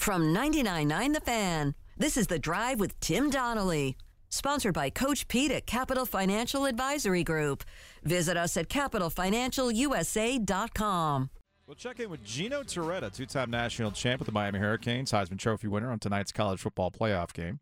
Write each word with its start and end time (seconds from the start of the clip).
From 0.00 0.34
99.9 0.34 1.12
The 1.12 1.20
Fan, 1.20 1.74
this 1.98 2.16
is 2.16 2.28
The 2.28 2.38
Drive 2.38 2.80
with 2.80 2.98
Tim 3.00 3.28
Donnelly. 3.28 3.98
Sponsored 4.30 4.72
by 4.72 4.88
Coach 4.88 5.28
Pete 5.28 5.50
at 5.50 5.66
Capital 5.66 6.06
Financial 6.06 6.64
Advisory 6.64 7.22
Group. 7.22 7.64
Visit 8.02 8.38
us 8.38 8.56
at 8.56 8.70
capitalfinancialusa.com. 8.70 11.30
We'll 11.66 11.74
check 11.74 12.00
in 12.00 12.08
with 12.08 12.24
Gino 12.24 12.62
Torretta, 12.62 13.14
two 13.14 13.26
time 13.26 13.50
national 13.50 13.90
champ 13.90 14.20
with 14.20 14.26
the 14.26 14.32
Miami 14.32 14.58
Hurricanes, 14.58 15.12
Heisman 15.12 15.38
Trophy 15.38 15.68
winner 15.68 15.90
on 15.90 15.98
tonight's 15.98 16.32
college 16.32 16.60
football 16.60 16.90
playoff 16.90 17.34
game. 17.34 17.60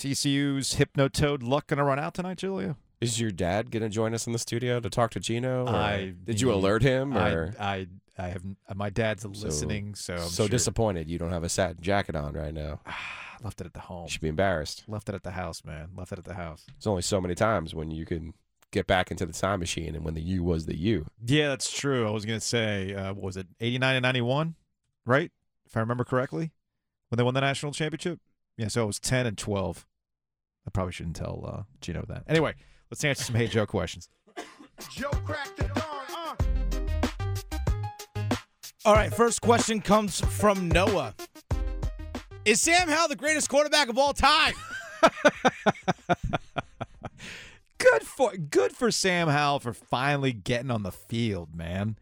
TCU's 0.00 0.76
Hypnotoad 0.76 1.42
luck 1.42 1.66
going 1.66 1.76
to 1.76 1.84
run 1.84 1.98
out 1.98 2.14
tonight, 2.14 2.38
Julia? 2.38 2.76
Is 3.02 3.20
your 3.20 3.32
dad 3.32 3.70
going 3.70 3.82
to 3.82 3.90
join 3.90 4.14
us 4.14 4.26
in 4.26 4.32
the 4.32 4.38
studio 4.38 4.80
to 4.80 4.88
talk 4.88 5.10
to 5.10 5.20
Gino? 5.20 5.66
or 5.66 5.76
I 5.76 6.14
did 6.24 6.40
you 6.40 6.54
alert 6.54 6.82
him? 6.82 7.18
Or 7.18 7.54
I, 7.60 7.64
I, 7.64 7.86
I 8.18 8.28
have. 8.28 8.42
My 8.74 8.90
dad's 8.90 9.24
listening, 9.24 9.94
so 9.94 10.14
I'm 10.14 10.20
so 10.20 10.42
sure- 10.44 10.48
disappointed 10.48 11.08
you 11.08 11.18
don't 11.18 11.30
have 11.30 11.44
a 11.44 11.48
satin 11.48 11.78
jacket 11.80 12.16
on 12.16 12.32
right 12.34 12.52
now. 12.54 12.80
left 13.42 13.60
it 13.60 13.66
at 13.66 13.72
the 13.74 13.80
home. 13.80 14.04
You 14.04 14.10
should 14.10 14.20
be 14.20 14.28
embarrassed. 14.28 14.84
Left 14.88 15.08
it 15.08 15.14
at 15.14 15.22
the 15.22 15.30
house, 15.30 15.64
man. 15.64 15.90
Left 15.96 16.12
it 16.12 16.18
at 16.18 16.24
the 16.24 16.34
house. 16.34 16.64
There's 16.66 16.86
only 16.86 17.02
so 17.02 17.20
many 17.20 17.34
times 17.34 17.74
when 17.74 17.90
you 17.90 18.04
can 18.04 18.34
get 18.70 18.86
back 18.86 19.10
into 19.10 19.24
the 19.24 19.32
time 19.32 19.60
machine 19.60 19.94
and 19.94 20.04
when 20.04 20.14
the 20.14 20.20
you 20.20 20.42
was 20.42 20.66
the 20.66 20.76
you. 20.76 21.06
Yeah, 21.24 21.48
that's 21.48 21.70
true. 21.70 22.06
I 22.06 22.10
was 22.10 22.24
going 22.26 22.38
to 22.38 22.44
say, 22.44 22.94
uh, 22.94 23.14
what 23.14 23.22
was 23.22 23.36
it 23.36 23.46
89 23.60 23.96
and 23.96 24.02
91, 24.02 24.56
right? 25.06 25.30
If 25.66 25.76
I 25.76 25.80
remember 25.80 26.04
correctly, 26.04 26.50
when 27.08 27.16
they 27.16 27.22
won 27.22 27.34
the 27.34 27.40
national 27.40 27.72
championship? 27.72 28.20
Yeah, 28.56 28.68
so 28.68 28.82
it 28.82 28.86
was 28.86 28.98
10 28.98 29.26
and 29.26 29.38
12. 29.38 29.86
I 30.66 30.70
probably 30.70 30.92
shouldn't 30.92 31.16
tell 31.16 31.44
uh, 31.46 31.62
Gino 31.80 32.04
that. 32.08 32.24
Anyway, 32.26 32.54
let's 32.90 33.02
answer 33.04 33.24
some 33.24 33.34
Hey 33.36 33.46
Joe 33.46 33.66
questions. 33.66 34.08
Joe 34.90 35.10
cracked 35.24 35.56
the 35.56 35.64
dawn, 35.64 35.82
All 38.88 38.94
right, 38.94 39.12
first 39.12 39.42
question 39.42 39.82
comes 39.82 40.18
from 40.18 40.68
Noah. 40.68 41.14
Is 42.46 42.58
Sam 42.62 42.88
Howell 42.88 43.08
the 43.08 43.16
greatest 43.16 43.50
quarterback 43.50 43.90
of 43.90 43.98
all 43.98 44.14
time? 44.14 44.54
Good 47.76 48.02
for 48.02 48.34
good 48.34 48.72
for 48.72 48.90
Sam 48.90 49.28
Howell 49.28 49.60
for 49.60 49.74
finally 49.74 50.32
getting 50.32 50.70
on 50.70 50.84
the 50.84 50.90
field, 50.90 51.54
man. 51.54 51.98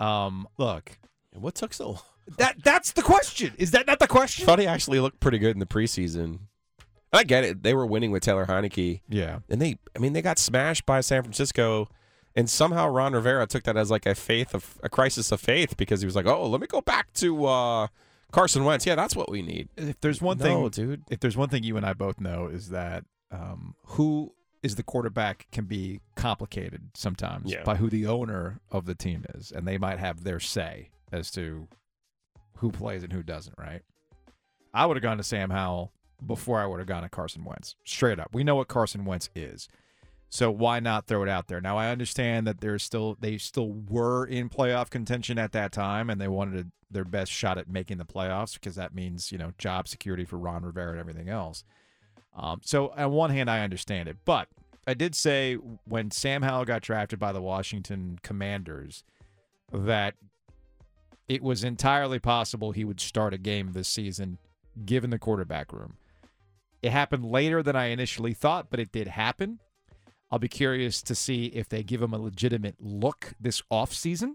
Um, 0.00 0.48
look, 0.58 0.98
What 1.32 1.54
took 1.54 1.72
so 1.72 1.90
long? 1.90 2.00
that 2.38 2.56
that's 2.64 2.90
the 2.90 3.02
question. 3.02 3.54
Is 3.56 3.70
that 3.70 3.86
not 3.86 4.00
the 4.00 4.08
question? 4.08 4.46
thought 4.46 4.58
he 4.58 4.66
actually 4.66 4.98
looked 4.98 5.20
pretty 5.20 5.38
good 5.38 5.54
in 5.54 5.60
the 5.60 5.64
preseason. 5.66 6.40
I 7.12 7.22
get 7.22 7.44
it. 7.44 7.62
They 7.62 7.72
were 7.72 7.86
winning 7.86 8.10
with 8.10 8.24
Taylor 8.24 8.46
Heinicke. 8.46 9.02
Yeah. 9.08 9.38
And 9.48 9.62
they 9.62 9.78
I 9.94 10.00
mean 10.00 10.12
they 10.12 10.22
got 10.22 10.40
smashed 10.40 10.86
by 10.86 11.02
San 11.02 11.22
Francisco 11.22 11.88
and 12.36 12.48
somehow 12.48 12.86
Ron 12.88 13.14
Rivera 13.14 13.46
took 13.46 13.64
that 13.64 13.76
as 13.76 13.90
like 13.90 14.06
a 14.06 14.14
faith 14.14 14.54
of 14.54 14.78
a 14.82 14.88
crisis 14.88 15.32
of 15.32 15.40
faith 15.40 15.76
because 15.76 16.00
he 16.02 16.06
was 16.06 16.14
like, 16.14 16.26
"Oh, 16.26 16.46
let 16.48 16.60
me 16.60 16.66
go 16.66 16.80
back 16.82 17.12
to 17.14 17.46
uh, 17.46 17.86
Carson 18.30 18.64
Wentz. 18.64 18.86
Yeah, 18.86 18.94
that's 18.94 19.16
what 19.16 19.30
we 19.30 19.42
need." 19.42 19.68
If 19.76 20.00
there's 20.00 20.20
one 20.22 20.38
No, 20.38 20.44
thing, 20.44 20.68
dude. 20.68 21.02
if 21.10 21.20
there's 21.20 21.36
one 21.36 21.48
thing 21.48 21.62
you 21.64 21.76
and 21.76 21.86
I 21.86 21.94
both 21.94 22.20
know 22.20 22.46
is 22.46 22.68
that 22.68 23.04
um, 23.32 23.74
who 23.86 24.32
is 24.62 24.76
the 24.76 24.82
quarterback 24.82 25.46
can 25.52 25.64
be 25.64 26.00
complicated 26.16 26.90
sometimes 26.94 27.50
Yeah. 27.52 27.62
by 27.62 27.76
who 27.76 27.88
the 27.88 28.06
owner 28.06 28.60
of 28.70 28.84
the 28.86 28.94
team 28.94 29.24
is, 29.34 29.50
and 29.52 29.66
they 29.66 29.78
might 29.78 29.98
have 29.98 30.24
their 30.24 30.40
say 30.40 30.90
as 31.12 31.30
to 31.32 31.68
who 32.56 32.70
plays 32.72 33.02
and 33.02 33.12
who 33.12 33.22
doesn't. 33.22 33.56
Right? 33.58 33.82
I 34.74 34.84
would 34.86 34.96
have 34.96 35.02
gone 35.02 35.16
to 35.16 35.22
Sam 35.22 35.50
Howell 35.50 35.92
before 36.24 36.60
I 36.60 36.66
would 36.66 36.78
have 36.80 36.88
gone 36.88 37.02
to 37.02 37.08
Carson 37.08 37.44
Wentz. 37.44 37.76
Straight 37.84 38.18
up, 38.18 38.30
we 38.32 38.42
know 38.44 38.56
what 38.56 38.68
Carson 38.68 39.04
Wentz 39.04 39.28
is. 39.34 39.68
So 40.28 40.50
why 40.50 40.80
not 40.80 41.06
throw 41.06 41.22
it 41.22 41.28
out 41.28 41.46
there? 41.46 41.60
Now 41.60 41.78
I 41.78 41.88
understand 41.88 42.46
that 42.46 42.60
there's 42.60 42.82
still 42.82 43.16
they 43.20 43.38
still 43.38 43.70
were 43.70 44.26
in 44.26 44.48
playoff 44.48 44.90
contention 44.90 45.38
at 45.38 45.52
that 45.52 45.72
time, 45.72 46.10
and 46.10 46.20
they 46.20 46.28
wanted 46.28 46.72
their 46.90 47.04
best 47.04 47.32
shot 47.32 47.58
at 47.58 47.68
making 47.68 47.98
the 47.98 48.04
playoffs 48.04 48.54
because 48.54 48.74
that 48.76 48.94
means 48.94 49.32
you 49.32 49.38
know 49.38 49.52
job 49.58 49.88
security 49.88 50.24
for 50.24 50.38
Ron 50.38 50.64
Rivera 50.64 50.90
and 50.92 51.00
everything 51.00 51.28
else. 51.28 51.64
Um, 52.36 52.60
so 52.62 52.92
on 52.96 53.12
one 53.12 53.30
hand, 53.30 53.48
I 53.48 53.60
understand 53.60 54.08
it, 54.08 54.18
but 54.24 54.48
I 54.86 54.94
did 54.94 55.14
say 55.14 55.54
when 55.54 56.10
Sam 56.10 56.42
Howell 56.42 56.66
got 56.66 56.82
drafted 56.82 57.18
by 57.18 57.32
the 57.32 57.40
Washington 57.40 58.18
Commanders 58.22 59.04
that 59.72 60.14
it 61.28 61.42
was 61.42 61.64
entirely 61.64 62.18
possible 62.18 62.72
he 62.72 62.84
would 62.84 63.00
start 63.00 63.34
a 63.34 63.38
game 63.38 63.72
this 63.72 63.88
season, 63.88 64.38
given 64.84 65.10
the 65.10 65.18
quarterback 65.18 65.72
room. 65.72 65.94
It 66.82 66.92
happened 66.92 67.24
later 67.24 67.62
than 67.62 67.74
I 67.74 67.86
initially 67.86 68.32
thought, 68.32 68.68
but 68.70 68.78
it 68.78 68.92
did 68.92 69.08
happen. 69.08 69.58
I'll 70.30 70.38
be 70.38 70.48
curious 70.48 71.02
to 71.02 71.14
see 71.14 71.46
if 71.46 71.68
they 71.68 71.82
give 71.82 72.02
him 72.02 72.12
a 72.12 72.18
legitimate 72.18 72.76
look 72.80 73.34
this 73.40 73.62
offseason. 73.70 74.34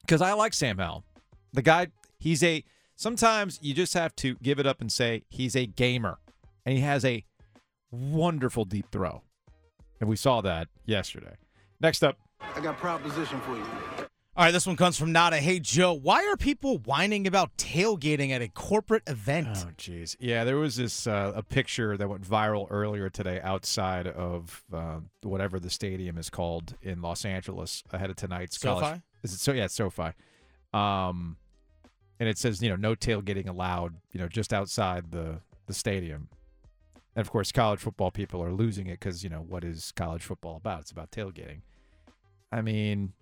Because 0.00 0.22
I 0.22 0.32
like 0.32 0.54
Sam 0.54 0.78
Howell. 0.78 1.04
The 1.52 1.62
guy, 1.62 1.88
he's 2.18 2.42
a, 2.42 2.64
sometimes 2.94 3.58
you 3.62 3.74
just 3.74 3.94
have 3.94 4.14
to 4.16 4.36
give 4.42 4.58
it 4.58 4.66
up 4.66 4.80
and 4.80 4.90
say 4.90 5.24
he's 5.28 5.54
a 5.56 5.66
gamer. 5.66 6.18
And 6.64 6.74
he 6.74 6.80
has 6.80 7.04
a 7.04 7.24
wonderful 7.90 8.64
deep 8.64 8.86
throw. 8.90 9.22
And 10.00 10.08
we 10.08 10.16
saw 10.16 10.40
that 10.42 10.68
yesterday. 10.84 11.36
Next 11.80 12.02
up, 12.02 12.18
I 12.40 12.60
got 12.60 12.74
a 12.74 12.78
proposition 12.78 13.40
for 13.40 13.56
you. 13.56 14.05
All 14.36 14.44
right, 14.44 14.50
this 14.50 14.66
one 14.66 14.76
comes 14.76 14.98
from 14.98 15.12
Nada. 15.12 15.38
Hey, 15.38 15.60
Joe, 15.60 15.94
why 15.94 16.26
are 16.26 16.36
people 16.36 16.76
whining 16.84 17.26
about 17.26 17.56
tailgating 17.56 18.32
at 18.32 18.42
a 18.42 18.48
corporate 18.48 19.04
event? 19.06 19.48
Oh, 19.54 19.70
jeez. 19.78 20.14
Yeah, 20.20 20.44
there 20.44 20.58
was 20.58 20.76
this 20.76 21.06
uh, 21.06 21.32
a 21.34 21.42
picture 21.42 21.96
that 21.96 22.06
went 22.06 22.20
viral 22.20 22.66
earlier 22.68 23.08
today 23.08 23.40
outside 23.42 24.06
of 24.06 24.62
uh, 24.74 25.00
whatever 25.22 25.58
the 25.58 25.70
stadium 25.70 26.18
is 26.18 26.28
called 26.28 26.74
in 26.82 27.00
Los 27.00 27.24
Angeles 27.24 27.82
ahead 27.94 28.10
of 28.10 28.16
tonight's 28.16 28.58
college. 28.58 28.84
SoFi? 28.84 29.02
Is 29.22 29.32
it 29.32 29.40
so? 29.40 29.52
Yeah, 29.52 29.68
SoFi. 29.68 30.10
Um, 30.74 31.38
and 32.20 32.28
it 32.28 32.36
says 32.36 32.60
you 32.60 32.68
know 32.68 32.76
no 32.76 32.94
tailgating 32.94 33.48
allowed. 33.48 33.94
You 34.12 34.20
know 34.20 34.28
just 34.28 34.52
outside 34.52 35.12
the 35.12 35.40
the 35.64 35.72
stadium. 35.72 36.28
And 37.14 37.22
of 37.24 37.32
course, 37.32 37.52
college 37.52 37.80
football 37.80 38.10
people 38.10 38.42
are 38.42 38.52
losing 38.52 38.86
it 38.88 39.00
because 39.00 39.24
you 39.24 39.30
know 39.30 39.40
what 39.40 39.64
is 39.64 39.92
college 39.96 40.24
football 40.24 40.56
about? 40.56 40.80
It's 40.82 40.90
about 40.90 41.10
tailgating. 41.10 41.62
I 42.52 42.60
mean, 42.60 43.14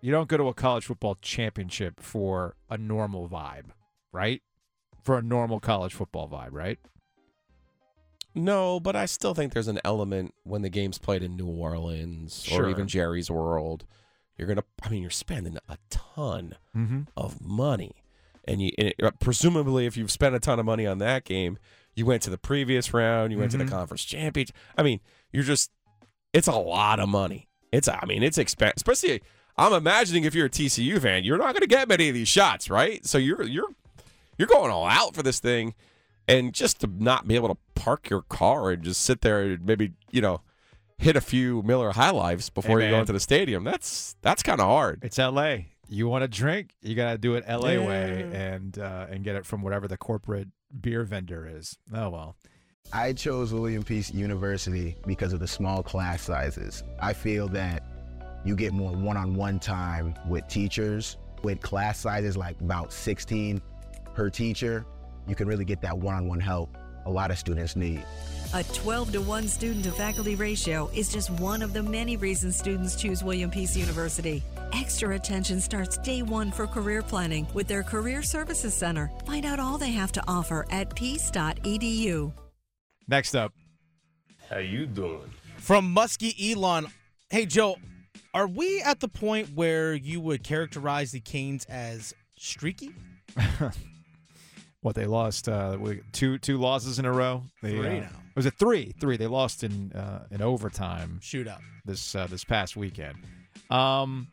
you 0.00 0.12
don't 0.12 0.28
go 0.28 0.36
to 0.36 0.48
a 0.48 0.54
college 0.54 0.86
football 0.86 1.16
championship 1.16 2.00
for 2.00 2.54
a 2.70 2.78
normal 2.78 3.28
vibe, 3.28 3.66
right? 4.12 4.42
For 5.02 5.18
a 5.18 5.22
normal 5.22 5.60
college 5.60 5.94
football 5.94 6.28
vibe, 6.28 6.52
right? 6.52 6.78
No, 8.34 8.78
but 8.78 8.94
I 8.94 9.06
still 9.06 9.34
think 9.34 9.52
there's 9.52 9.68
an 9.68 9.80
element 9.84 10.34
when 10.44 10.62
the 10.62 10.68
game's 10.68 10.98
played 10.98 11.22
in 11.22 11.36
New 11.36 11.48
Orleans 11.48 12.42
Sure. 12.44 12.64
or 12.66 12.70
even 12.70 12.86
Jerry's 12.86 13.30
World. 13.30 13.84
You're 14.36 14.46
gonna, 14.46 14.64
I 14.82 14.88
mean, 14.88 15.02
you're 15.02 15.10
spending 15.10 15.58
a 15.68 15.78
ton 15.90 16.54
Mm-hmm. 16.76 17.02
of 17.16 17.40
money, 17.40 18.04
and 18.46 18.62
you 18.62 18.70
and 18.78 18.94
it, 18.96 19.20
presumably, 19.20 19.86
if 19.86 19.96
you've 19.96 20.12
spent 20.12 20.34
a 20.36 20.40
ton 20.40 20.60
of 20.60 20.66
money 20.66 20.86
on 20.86 20.98
that 20.98 21.24
game, 21.24 21.58
you 21.96 22.06
went 22.06 22.22
to 22.22 22.30
the 22.30 22.38
previous 22.38 22.94
round, 22.94 23.32
you 23.32 23.38
went 23.38 23.50
to 23.52 23.56
Mhm. 23.58 23.64
the 23.64 23.70
conference 23.70 24.04
championship. 24.04 24.54
I 24.76 24.84
mean, 24.84 25.00
you're 25.32 25.42
just, 25.42 25.72
it's 26.32 26.46
a 26.46 26.52
lot 26.52 27.00
of 27.00 27.08
money. 27.08 27.48
It's, 27.72 27.88
I 27.88 28.04
mean, 28.06 28.22
it's 28.22 28.38
expensive. 28.38 28.76
Especially, 28.76 29.20
I'm 29.58 29.72
imagining 29.72 30.22
if 30.24 30.34
you're 30.34 30.46
a 30.46 30.50
TCU 30.50 31.00
fan, 31.00 31.24
you're 31.24 31.36
not 31.36 31.52
gonna 31.52 31.66
get 31.66 31.88
many 31.88 32.08
of 32.08 32.14
these 32.14 32.28
shots, 32.28 32.70
right? 32.70 33.04
So 33.04 33.18
you're 33.18 33.42
you're 33.42 33.68
you're 34.38 34.48
going 34.48 34.70
all 34.70 34.86
out 34.86 35.14
for 35.16 35.24
this 35.24 35.40
thing, 35.40 35.74
and 36.28 36.54
just 36.54 36.80
to 36.82 36.86
not 36.86 37.26
be 37.26 37.34
able 37.34 37.48
to 37.48 37.56
park 37.74 38.08
your 38.08 38.22
car 38.22 38.70
and 38.70 38.84
just 38.84 39.02
sit 39.02 39.20
there 39.22 39.42
and 39.42 39.66
maybe 39.66 39.92
you 40.12 40.20
know 40.20 40.42
hit 40.96 41.16
a 41.16 41.20
few 41.20 41.62
Miller 41.62 41.90
High 41.90 42.10
Lives 42.10 42.50
before 42.50 42.78
Hey, 42.78 42.86
you 42.86 42.92
go 42.92 43.00
into 43.00 43.12
the 43.12 43.20
stadium. 43.20 43.64
That's 43.64 44.16
that's 44.22 44.42
kind 44.44 44.60
of 44.60 44.66
hard. 44.66 45.00
It's 45.02 45.18
L.A. 45.18 45.68
You 45.88 46.06
want 46.06 46.22
to 46.22 46.28
drink, 46.28 46.74
you 46.82 46.94
gotta 46.94 47.18
do 47.18 47.34
it 47.34 47.44
L.A. 47.46 47.78
way 47.78 48.30
and 48.32 48.78
uh, 48.78 49.06
and 49.10 49.24
get 49.24 49.34
it 49.34 49.44
from 49.44 49.62
whatever 49.62 49.88
the 49.88 49.96
corporate 49.96 50.48
beer 50.80 51.02
vendor 51.02 51.50
is. 51.50 51.76
Oh 51.92 52.10
well. 52.10 52.36
I 52.92 53.12
chose 53.12 53.52
William 53.52 53.82
Peace 53.82 54.10
University 54.14 54.96
because 55.06 55.34
of 55.34 55.40
the 55.40 55.46
small 55.46 55.82
class 55.82 56.22
sizes. 56.22 56.82
I 57.02 57.12
feel 57.12 57.46
that 57.48 57.82
you 58.44 58.56
get 58.56 58.72
more 58.72 58.92
one 58.92 59.16
on 59.16 59.34
one 59.34 59.58
time 59.58 60.14
with 60.26 60.46
teachers. 60.48 61.16
With 61.42 61.60
class 61.60 61.98
sizes 61.98 62.36
like 62.36 62.60
about 62.60 62.92
16 62.92 63.62
per 64.14 64.28
teacher, 64.30 64.84
you 65.26 65.34
can 65.34 65.46
really 65.46 65.64
get 65.64 65.80
that 65.82 65.96
one 65.96 66.14
on 66.14 66.26
one 66.26 66.40
help 66.40 66.76
a 67.08 67.10
lot 67.10 67.30
of 67.30 67.38
students 67.38 67.74
need. 67.74 68.04
A 68.54 68.62
12 68.62 69.12
to 69.12 69.20
1 69.20 69.48
student 69.48 69.84
to 69.84 69.92
faculty 69.92 70.34
ratio 70.34 70.90
is 70.94 71.10
just 71.10 71.30
one 71.30 71.62
of 71.62 71.72
the 71.72 71.82
many 71.82 72.16
reasons 72.16 72.56
students 72.56 72.96
choose 72.96 73.24
William 73.24 73.50
Peace 73.50 73.76
University. 73.76 74.42
Extra 74.72 75.14
attention 75.14 75.60
starts 75.60 75.98
day 75.98 76.22
one 76.22 76.50
for 76.50 76.66
career 76.66 77.02
planning 77.02 77.46
with 77.54 77.66
their 77.66 77.82
Career 77.82 78.22
Services 78.22 78.74
Center. 78.74 79.10
Find 79.26 79.44
out 79.44 79.58
all 79.58 79.78
they 79.78 79.90
have 79.92 80.12
to 80.12 80.22
offer 80.28 80.66
at 80.70 80.94
peace.edu. 80.94 82.32
Next 83.06 83.34
up, 83.34 83.52
How 84.50 84.58
you 84.58 84.86
doing? 84.86 85.30
From 85.56 85.94
Muskie 85.94 86.52
Elon. 86.52 86.86
Hey, 87.30 87.46
Joe, 87.46 87.76
are 88.34 88.46
we 88.46 88.80
at 88.82 89.00
the 89.00 89.08
point 89.08 89.50
where 89.54 89.94
you 89.94 90.20
would 90.20 90.42
characterize 90.42 91.12
the 91.12 91.20
Canes 91.20 91.64
as 91.66 92.14
streaky? 92.36 92.94
what 94.80 94.94
they 94.94 95.06
lost 95.06 95.48
uh, 95.48 95.76
two 96.12 96.38
two 96.38 96.58
losses 96.58 96.98
in 96.98 97.04
a 97.04 97.12
row. 97.12 97.42
They, 97.62 97.76
Three 97.76 97.98
uh, 97.98 98.00
now. 98.00 98.10
Was 98.34 98.46
it 98.46 98.54
three? 98.54 98.94
Three. 99.00 99.16
They 99.16 99.26
lost 99.26 99.64
in 99.64 99.92
uh, 99.92 100.26
in 100.30 100.42
overtime 100.42 101.20
Shootout. 101.22 101.60
this 101.84 102.14
uh, 102.14 102.26
this 102.26 102.44
past 102.44 102.76
weekend. 102.76 103.16
Um, 103.70 104.28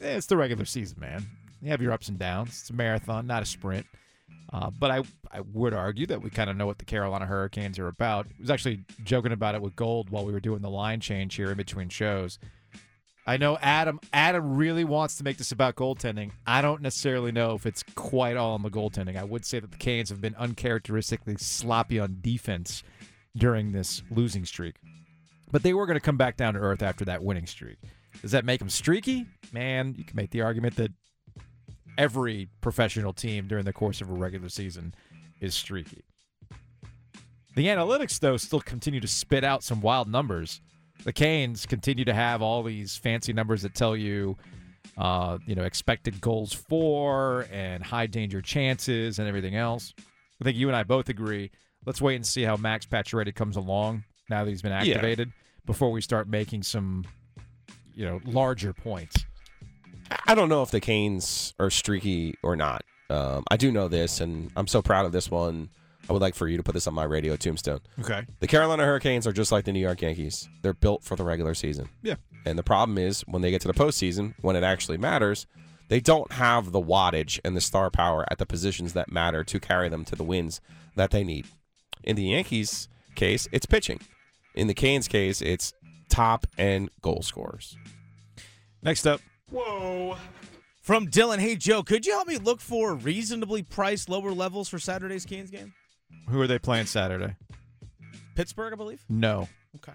eh, 0.00 0.16
it's 0.16 0.26
the 0.26 0.36
regular 0.36 0.64
season, 0.64 0.98
man. 1.00 1.26
You 1.60 1.70
have 1.70 1.82
your 1.82 1.92
ups 1.92 2.08
and 2.08 2.18
downs. 2.18 2.60
It's 2.60 2.70
a 2.70 2.74
marathon, 2.74 3.26
not 3.26 3.42
a 3.42 3.46
sprint. 3.46 3.86
Uh, 4.52 4.70
but 4.70 4.90
I, 4.90 5.02
I 5.32 5.40
would 5.40 5.74
argue 5.74 6.06
that 6.06 6.22
we 6.22 6.30
kind 6.30 6.48
of 6.48 6.56
know 6.56 6.66
what 6.66 6.78
the 6.78 6.84
Carolina 6.84 7.26
Hurricanes 7.26 7.78
are 7.78 7.88
about. 7.88 8.26
I 8.26 8.40
was 8.40 8.50
actually 8.50 8.84
joking 9.02 9.32
about 9.32 9.54
it 9.54 9.62
with 9.62 9.74
Gold 9.74 10.10
while 10.10 10.24
we 10.24 10.32
were 10.32 10.40
doing 10.40 10.60
the 10.62 10.70
line 10.70 11.00
change 11.00 11.34
here 11.34 11.50
in 11.50 11.56
between 11.56 11.88
shows. 11.88 12.38
I 13.26 13.38
know 13.38 13.56
Adam 13.62 14.00
Adam 14.12 14.56
really 14.56 14.84
wants 14.84 15.16
to 15.16 15.24
make 15.24 15.38
this 15.38 15.52
about 15.52 15.76
goaltending. 15.76 16.32
I 16.46 16.60
don't 16.60 16.82
necessarily 16.82 17.32
know 17.32 17.54
if 17.54 17.64
it's 17.64 17.82
quite 17.94 18.36
all 18.36 18.52
on 18.52 18.62
the 18.62 18.70
goaltending. 18.70 19.16
I 19.16 19.24
would 19.24 19.46
say 19.46 19.60
that 19.60 19.70
the 19.70 19.78
Canes 19.78 20.10
have 20.10 20.20
been 20.20 20.34
uncharacteristically 20.34 21.36
sloppy 21.38 21.98
on 21.98 22.18
defense 22.20 22.82
during 23.36 23.72
this 23.72 24.02
losing 24.10 24.44
streak. 24.44 24.76
But 25.50 25.62
they 25.62 25.72
were 25.72 25.86
going 25.86 25.96
to 25.96 26.04
come 26.04 26.16
back 26.16 26.36
down 26.36 26.54
to 26.54 26.60
earth 26.60 26.82
after 26.82 27.04
that 27.06 27.22
winning 27.22 27.46
streak. 27.46 27.78
Does 28.20 28.32
that 28.32 28.44
make 28.44 28.58
them 28.58 28.68
streaky? 28.68 29.26
Man, 29.52 29.94
you 29.96 30.04
can 30.04 30.16
make 30.16 30.30
the 30.30 30.42
argument 30.42 30.76
that 30.76 30.92
every 31.96 32.48
professional 32.60 33.12
team 33.12 33.46
during 33.46 33.64
the 33.64 33.72
course 33.72 34.00
of 34.00 34.10
a 34.10 34.14
regular 34.14 34.48
season 34.48 34.94
is 35.40 35.54
streaky. 35.54 36.04
The 37.54 37.66
analytics, 37.68 38.18
though, 38.18 38.36
still 38.36 38.60
continue 38.60 39.00
to 39.00 39.06
spit 39.06 39.44
out 39.44 39.62
some 39.62 39.80
wild 39.80 40.08
numbers. 40.08 40.60
The 41.04 41.12
Canes 41.12 41.66
continue 41.66 42.04
to 42.06 42.14
have 42.14 42.42
all 42.42 42.62
these 42.62 42.96
fancy 42.96 43.32
numbers 43.32 43.62
that 43.62 43.74
tell 43.74 43.94
you, 43.96 44.36
uh, 44.96 45.38
you 45.46 45.54
know, 45.54 45.64
expected 45.64 46.20
goals 46.20 46.52
for 46.52 47.46
and 47.52 47.84
high 47.84 48.06
danger 48.06 48.40
chances 48.40 49.18
and 49.18 49.28
everything 49.28 49.54
else. 49.54 49.92
I 50.40 50.44
think 50.44 50.56
you 50.56 50.68
and 50.68 50.76
I 50.76 50.82
both 50.82 51.08
agree. 51.08 51.50
Let's 51.86 52.00
wait 52.00 52.16
and 52.16 52.26
see 52.26 52.42
how 52.42 52.56
Max 52.56 52.86
Pacioretty 52.86 53.34
comes 53.34 53.56
along 53.56 54.04
now 54.30 54.44
that 54.44 54.50
he's 54.50 54.62
been 54.62 54.72
Yeah. 54.72 54.78
activated 54.78 55.30
before 55.66 55.92
we 55.92 56.00
start 56.00 56.26
making 56.28 56.62
some, 56.62 57.04
you 57.94 58.04
know, 58.06 58.20
larger 58.24 58.72
points. 58.72 59.24
I 60.26 60.34
don't 60.34 60.48
know 60.48 60.62
if 60.62 60.70
the 60.70 60.80
Canes 60.80 61.54
are 61.58 61.70
streaky 61.70 62.34
or 62.42 62.56
not. 62.56 62.82
Um, 63.10 63.44
I 63.50 63.56
do 63.58 63.70
know 63.70 63.88
this, 63.88 64.20
and 64.20 64.50
I'm 64.56 64.66
so 64.66 64.80
proud 64.80 65.04
of 65.06 65.12
this 65.12 65.30
one. 65.30 65.68
I 66.08 66.12
would 66.12 66.22
like 66.22 66.34
for 66.34 66.48
you 66.48 66.56
to 66.56 66.62
put 66.62 66.74
this 66.74 66.86
on 66.86 66.94
my 66.94 67.04
radio 67.04 67.36
tombstone. 67.36 67.80
Okay. 68.00 68.26
The 68.40 68.46
Carolina 68.46 68.84
Hurricanes 68.84 69.26
are 69.26 69.32
just 69.32 69.52
like 69.52 69.64
the 69.64 69.72
New 69.72 69.80
York 69.80 70.02
Yankees. 70.02 70.48
They're 70.62 70.74
built 70.74 71.02
for 71.02 71.16
the 71.16 71.24
regular 71.24 71.54
season. 71.54 71.88
Yeah. 72.02 72.16
And 72.44 72.58
the 72.58 72.62
problem 72.62 72.98
is 72.98 73.22
when 73.22 73.42
they 73.42 73.50
get 73.50 73.62
to 73.62 73.68
the 73.68 73.74
postseason, 73.74 74.34
when 74.42 74.56
it 74.56 74.62
actually 74.62 74.98
matters, 74.98 75.46
they 75.88 76.00
don't 76.00 76.32
have 76.32 76.72
the 76.72 76.80
wattage 76.80 77.40
and 77.44 77.56
the 77.56 77.60
star 77.60 77.90
power 77.90 78.26
at 78.30 78.38
the 78.38 78.46
positions 78.46 78.92
that 78.92 79.10
matter 79.10 79.44
to 79.44 79.60
carry 79.60 79.88
them 79.88 80.04
to 80.06 80.16
the 80.16 80.24
wins 80.24 80.60
that 80.96 81.10
they 81.10 81.24
need. 81.24 81.46
In 82.02 82.16
the 82.16 82.24
Yankees 82.24 82.88
case, 83.14 83.48
it's 83.52 83.66
pitching. 83.66 84.00
In 84.54 84.66
the 84.66 84.74
Canes 84.74 85.08
case, 85.08 85.40
it's 85.40 85.72
top 86.08 86.46
and 86.58 86.90
goal 87.00 87.22
scorers. 87.22 87.76
Next 88.82 89.06
up, 89.06 89.20
Whoa. 89.50 90.16
From 90.82 91.08
Dylan, 91.08 91.38
hey 91.38 91.56
Joe, 91.56 91.82
could 91.82 92.04
you 92.04 92.12
help 92.12 92.28
me 92.28 92.36
look 92.36 92.60
for 92.60 92.94
reasonably 92.94 93.62
priced 93.62 94.08
lower 94.08 94.32
levels 94.32 94.68
for 94.68 94.78
Saturday's 94.78 95.24
Canes 95.24 95.50
game? 95.50 95.72
Who 96.28 96.40
are 96.40 96.46
they 96.46 96.58
playing 96.58 96.86
Saturday? 96.86 97.36
Pittsburgh, 98.34 98.72
I 98.72 98.76
believe. 98.76 99.04
No. 99.08 99.48
Okay. 99.76 99.92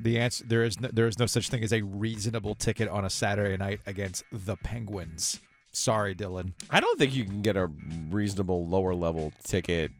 The 0.00 0.18
answer 0.18 0.44
there 0.46 0.64
is 0.64 0.80
no, 0.80 0.88
there 0.92 1.06
is 1.06 1.18
no 1.18 1.26
such 1.26 1.48
thing 1.48 1.62
as 1.64 1.72
a 1.72 1.82
reasonable 1.82 2.54
ticket 2.54 2.88
on 2.88 3.04
a 3.04 3.10
Saturday 3.10 3.56
night 3.56 3.80
against 3.86 4.24
the 4.32 4.56
Penguins. 4.56 5.40
Sorry, 5.72 6.14
Dylan. 6.14 6.52
I 6.70 6.80
don't 6.80 6.98
think 6.98 7.14
you 7.14 7.24
can 7.24 7.42
get 7.42 7.56
a 7.56 7.70
reasonable 8.10 8.66
lower 8.66 8.94
level 8.94 9.32
ticket. 9.42 9.90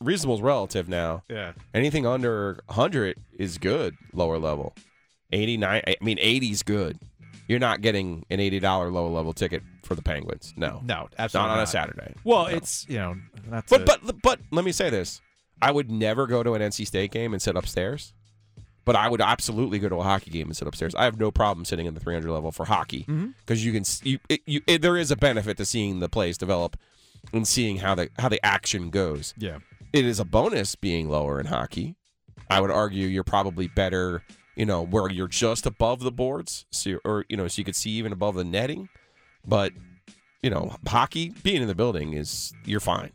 Reasonable 0.00 0.36
is 0.36 0.42
relative 0.42 0.88
now. 0.88 1.22
Yeah. 1.28 1.52
Anything 1.74 2.06
under 2.06 2.60
100 2.66 3.16
is 3.38 3.58
good 3.58 3.96
lower 4.12 4.38
level. 4.38 4.74
89 5.32 5.82
I 5.86 5.96
mean 6.00 6.18
80 6.20 6.50
is 6.50 6.62
good. 6.62 6.98
You're 7.50 7.58
not 7.58 7.80
getting 7.80 8.24
an 8.30 8.38
$80 8.38 8.92
lower 8.92 9.08
level 9.08 9.32
ticket 9.32 9.64
for 9.82 9.96
the 9.96 10.02
Penguins. 10.02 10.54
No. 10.56 10.80
No, 10.84 11.08
absolutely 11.18 11.48
not 11.48 11.52
on 11.52 11.58
not. 11.58 11.62
a 11.64 11.66
Saturday. 11.66 12.14
Well, 12.22 12.44
No. 12.44 12.54
it's 12.54 12.86
you 12.88 12.98
know, 12.98 13.16
But 13.48 13.66
to- 13.66 13.78
but 13.84 14.22
but 14.22 14.40
let 14.52 14.64
me 14.64 14.70
say 14.70 14.88
this. 14.88 15.20
I 15.60 15.72
would 15.72 15.90
never 15.90 16.28
go 16.28 16.44
to 16.44 16.54
an 16.54 16.62
NC 16.62 16.86
State 16.86 17.10
game 17.10 17.32
and 17.32 17.42
sit 17.42 17.56
upstairs. 17.56 18.12
But 18.84 18.94
I 18.94 19.08
would 19.08 19.20
absolutely 19.20 19.80
go 19.80 19.88
to 19.88 19.96
a 19.96 20.02
hockey 20.04 20.30
game 20.30 20.46
and 20.46 20.56
sit 20.56 20.66
upstairs. 20.68 20.94
I 20.94 21.04
have 21.04 21.18
no 21.18 21.30
problem 21.32 21.64
sitting 21.64 21.86
in 21.86 21.94
the 21.94 22.00
300 22.00 22.30
level 22.32 22.52
for 22.52 22.66
hockey 22.66 23.00
mm-hmm. 23.00 23.30
because 23.40 23.64
you 23.64 23.72
can 23.72 23.84
you, 24.04 24.20
it, 24.28 24.40
you 24.46 24.60
it, 24.68 24.80
there 24.80 24.96
is 24.96 25.10
a 25.10 25.16
benefit 25.16 25.56
to 25.56 25.64
seeing 25.64 25.98
the 25.98 26.08
plays 26.08 26.38
develop 26.38 26.76
and 27.32 27.48
seeing 27.48 27.78
how 27.78 27.96
the 27.96 28.10
how 28.18 28.28
the 28.28 28.44
action 28.46 28.90
goes. 28.90 29.34
yeah. 29.36 29.58
It 29.92 30.04
is 30.04 30.20
a 30.20 30.24
bonus 30.24 30.76
being 30.76 31.08
lower 31.08 31.40
in 31.40 31.46
hockey. 31.46 31.96
I 32.48 32.60
would 32.60 32.70
argue 32.70 33.08
you're 33.08 33.24
probably 33.24 33.66
better, 33.66 34.22
you 34.60 34.66
know, 34.66 34.82
where 34.84 35.10
you're 35.10 35.26
just 35.26 35.64
above 35.64 36.00
the 36.00 36.12
boards, 36.12 36.66
so 36.70 36.90
you're- 36.90 37.00
or 37.06 37.24
you 37.30 37.36
know, 37.38 37.48
so 37.48 37.58
you 37.60 37.64
could 37.64 37.74
see 37.74 37.90
even 37.92 38.12
above 38.12 38.34
the 38.34 38.44
netting. 38.44 38.90
But 39.46 39.72
you 40.42 40.50
know, 40.50 40.76
hockey 40.86 41.30
being 41.42 41.62
in 41.62 41.68
the 41.68 41.74
building 41.74 42.12
is 42.12 42.52
you're 42.66 42.78
fine. 42.80 43.10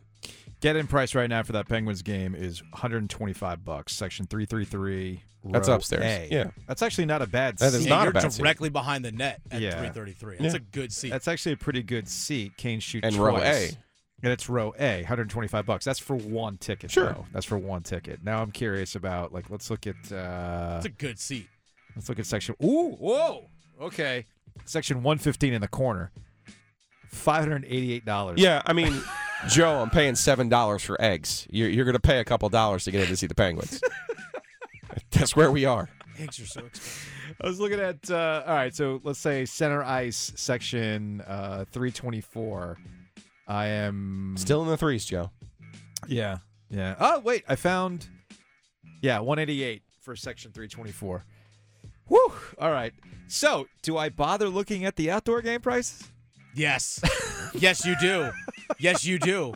Get 0.60 0.74
in 0.74 0.86
price 0.88 1.14
right 1.14 1.28
now 1.30 1.42
for 1.44 1.52
that 1.52 1.68
Penguins 1.68 2.02
game 2.02 2.34
is 2.34 2.62
125 2.72 3.64
bucks. 3.64 3.92
Section 3.92 4.26
333. 4.26 5.22
That's 5.44 5.68
upstairs. 5.68 6.02
A. 6.02 6.28
Yeah. 6.32 6.50
That's 6.66 6.82
actually 6.82 7.04
not 7.04 7.22
a 7.22 7.26
bad 7.28 7.60
seat. 7.60 7.64
That 7.70 7.76
is 7.78 7.86
not 7.86 8.00
a 8.00 8.04
you're 8.06 8.12
bad 8.14 8.32
seat. 8.32 8.42
directly 8.42 8.68
behind 8.68 9.04
the 9.04 9.12
net 9.12 9.40
at 9.52 9.60
Yeah. 9.60 9.70
333. 9.78 10.38
That's 10.40 10.54
Yeah. 10.54 10.58
a 10.58 10.62
good 10.72 10.92
seat. 10.92 11.10
That's 11.10 11.28
actually 11.28 11.52
a 11.52 11.56
pretty 11.56 11.82
good 11.84 12.08
seat. 12.08 12.56
Kane 12.56 12.80
shoots 12.80 13.06
And 13.06 13.14
row 13.16 13.36
twice. 13.36 13.74
A. 13.74 13.76
And 14.22 14.32
it's 14.32 14.48
row 14.48 14.72
A, 14.78 14.98
125 15.02 15.66
bucks. 15.66 15.84
That's 15.84 15.98
for 15.98 16.16
one 16.16 16.56
ticket. 16.56 16.90
Sure. 16.90 17.06
though. 17.12 17.26
That's 17.32 17.44
for 17.46 17.58
one 17.58 17.82
ticket. 17.82 18.24
Now 18.24 18.40
I'm 18.42 18.50
curious 18.50 18.94
about 18.94 19.32
like 19.32 19.50
let's 19.50 19.68
look 19.70 19.86
at 19.86 19.96
uh 20.10 20.74
That's 20.74 20.86
a 20.86 20.90
good 20.90 21.18
seat. 21.18 21.48
let's 21.94 22.08
look 22.08 22.18
at 22.18 22.26
section 22.26 22.54
Ooh, 22.62 22.96
whoa. 22.98 23.44
Okay. 23.80 24.24
Section 24.64 25.02
115 25.02 25.52
in 25.52 25.60
the 25.60 25.68
corner. 25.68 26.10
$588. 27.14 28.34
Yeah, 28.38 28.62
I 28.66 28.72
mean, 28.72 29.00
Joe, 29.48 29.80
I'm 29.80 29.90
paying 29.90 30.14
seven 30.14 30.48
dollars 30.48 30.82
for 30.82 31.00
eggs. 31.00 31.46
You're, 31.50 31.68
you're 31.68 31.84
going 31.84 31.94
to 31.94 32.00
pay 32.00 32.18
a 32.18 32.24
couple 32.24 32.48
dollars 32.48 32.84
to 32.84 32.90
get 32.90 33.02
in 33.02 33.08
to 33.08 33.16
see 33.16 33.26
the 33.26 33.34
Penguins. 33.34 33.80
That's 35.10 35.36
where 35.36 35.50
we 35.50 35.64
are. 35.64 35.88
Eggs 36.18 36.40
are 36.40 36.46
so 36.46 36.60
expensive. 36.64 37.12
I 37.42 37.46
was 37.46 37.60
looking 37.60 37.80
at 37.80 38.10
uh, 38.10 38.42
all 38.46 38.54
right, 38.54 38.74
so 38.74 39.00
let's 39.04 39.18
say 39.18 39.44
center 39.44 39.82
ice 39.84 40.32
section 40.36 41.20
uh, 41.26 41.64
324. 41.70 42.78
I 43.46 43.66
am 43.66 44.34
Still 44.36 44.62
in 44.62 44.68
the 44.68 44.76
threes, 44.76 45.04
Joe. 45.04 45.30
Yeah. 46.08 46.38
Yeah. 46.70 46.96
Oh, 46.98 47.20
wait, 47.20 47.44
I 47.48 47.56
found 47.56 48.08
Yeah, 49.02 49.20
188 49.20 49.82
for 50.00 50.16
section 50.16 50.52
324. 50.52 51.24
Whew. 52.08 52.32
All 52.58 52.70
right. 52.70 52.92
So, 53.28 53.66
do 53.82 53.96
I 53.96 54.08
bother 54.08 54.48
looking 54.48 54.84
at 54.84 54.96
the 54.96 55.10
outdoor 55.10 55.42
game 55.42 55.60
prices? 55.60 56.08
Yes. 56.54 57.00
yes, 57.54 57.84
you 57.84 57.96
do. 58.00 58.30
Yes, 58.78 59.04
you 59.04 59.18
do. 59.18 59.54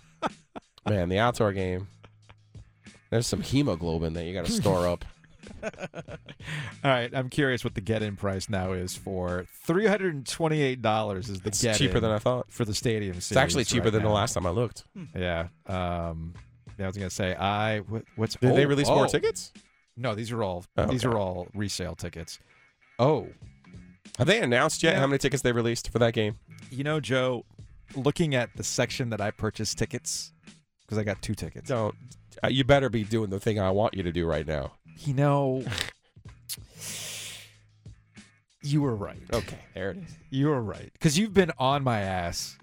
Man, 0.89 1.09
the 1.09 1.19
outdoor 1.19 1.53
game. 1.53 1.89
There's 3.11 3.27
some 3.27 3.41
hemoglobin 3.43 4.13
that 4.15 4.25
you 4.25 4.35
got 4.35 4.47
to 4.47 4.53
store 4.53 4.87
up. 4.87 5.05
All 6.85 6.91
right, 6.91 7.11
I'm 7.15 7.29
curious 7.29 7.65
what 7.65 7.75
the 7.75 7.81
get-in 7.81 8.17
price 8.17 8.49
now 8.49 8.73
is 8.73 8.97
for 8.97 9.47
$328 9.67 11.19
is 11.19 11.41
the 11.41 11.49
It's 11.49 11.63
get 11.63 11.77
cheaper 11.77 12.01
than 12.01 12.11
I 12.11 12.19
thought. 12.19 12.47
for 12.51 12.65
the 12.65 12.75
stadium 12.75 13.17
It's 13.17 13.35
actually 13.37 13.65
cheaper 13.65 13.91
than 13.91 14.03
the 14.03 14.09
last 14.09 14.35
time 14.35 14.47
I 14.47 14.51
looked. 14.51 14.85
Yeah. 15.15 15.49
Um 15.67 16.35
yeah, 16.79 16.87
I 16.87 16.89
was 16.89 16.97
going 16.97 17.11
to 17.11 17.15
say 17.15 17.35
I 17.35 17.81
what, 17.81 18.05
what's 18.17 18.37
Did 18.37 18.57
they 18.57 18.65
oh, 18.65 18.69
release 18.69 18.89
more 18.89 19.05
oh. 19.05 19.09
tickets? 19.09 19.53
No, 19.97 20.15
these 20.15 20.33
are 20.33 20.43
all 20.43 20.65
Oh, 20.79 20.87
these 20.87 21.05
are 21.05 21.19
all 21.19 21.49
resale 21.55 21.95
tickets. 21.95 22.39
Oh, 22.99 23.29
Have 24.19 24.27
they 24.27 24.41
announced 24.41 24.83
yet 24.83 24.95
Yeah. 24.95 25.01
how 25.01 25.07
many 25.07 25.19
tickets 25.19 25.43
they 25.43 25.53
released 25.53 25.91
for 25.93 25.99
that 25.99 26.15
game? 26.15 26.39
you 26.71 26.85
know, 26.85 27.01
Joe, 27.01 27.45
looking 27.97 28.35
at 28.35 28.57
the 28.57 28.63
section 28.63 29.11
that 29.11 29.21
I 29.21 29.31
purchased 29.31 29.77
tickets 29.77 30.33
because 30.83 30.99
I 30.99 31.05
got 31.05 31.21
two 31.23 31.35
tickets. 31.35 31.69
Don't. 31.69 31.95
Uh, 32.43 32.49
you 32.49 32.65
better 32.65 32.89
be 32.89 33.05
doing 33.05 33.29
the 33.31 33.41
thing 33.41 33.59
I 33.59 33.71
want 33.71 33.95
you 33.95 34.03
to 34.05 34.13
do 34.13 34.25
right 34.27 34.47
now. 34.47 34.73
You 35.01 35.15
know, 35.15 35.65
you 38.63 38.83
were 38.83 38.95
right. 38.95 39.23
Okay, 39.33 39.59
there 39.75 39.93
it 39.93 39.99
is. 39.99 40.17
You 40.29 40.49
were 40.49 40.63
right 40.63 40.91
because 40.93 41.19
you've 41.19 41.33
been 41.33 41.53
on 41.59 41.83
my 41.83 42.01
ass 42.01 42.59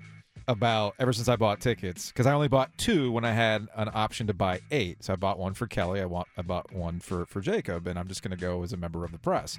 about 0.48 0.94
ever 1.00 1.12
since 1.12 1.28
I 1.28 1.36
bought 1.36 1.60
tickets 1.60 2.10
because 2.10 2.26
I 2.28 2.34
only 2.34 2.48
bought 2.48 2.78
two 2.78 3.12
when 3.12 3.26
I 3.26 3.32
had 3.32 3.68
an 3.76 3.90
option 3.94 4.28
to 4.28 4.34
buy 4.34 4.62
eight. 4.72 5.04
So 5.04 5.14
I 5.14 5.16
bought 5.16 5.40
one 5.40 5.54
for 5.56 5.66
Kelly. 5.66 6.00
I 6.00 6.06
want 6.06 6.28
I 6.38 6.44
bought 6.44 6.72
one 6.72 7.00
for 7.00 7.26
for 7.26 7.42
Jacob, 7.42 7.88
and 7.88 7.98
I'm 7.98 8.08
just 8.08 8.22
gonna 8.22 8.38
go 8.38 8.64
as 8.64 8.72
a 8.72 8.78
member 8.78 9.04
of 9.04 9.12
the 9.12 9.20
press. 9.20 9.58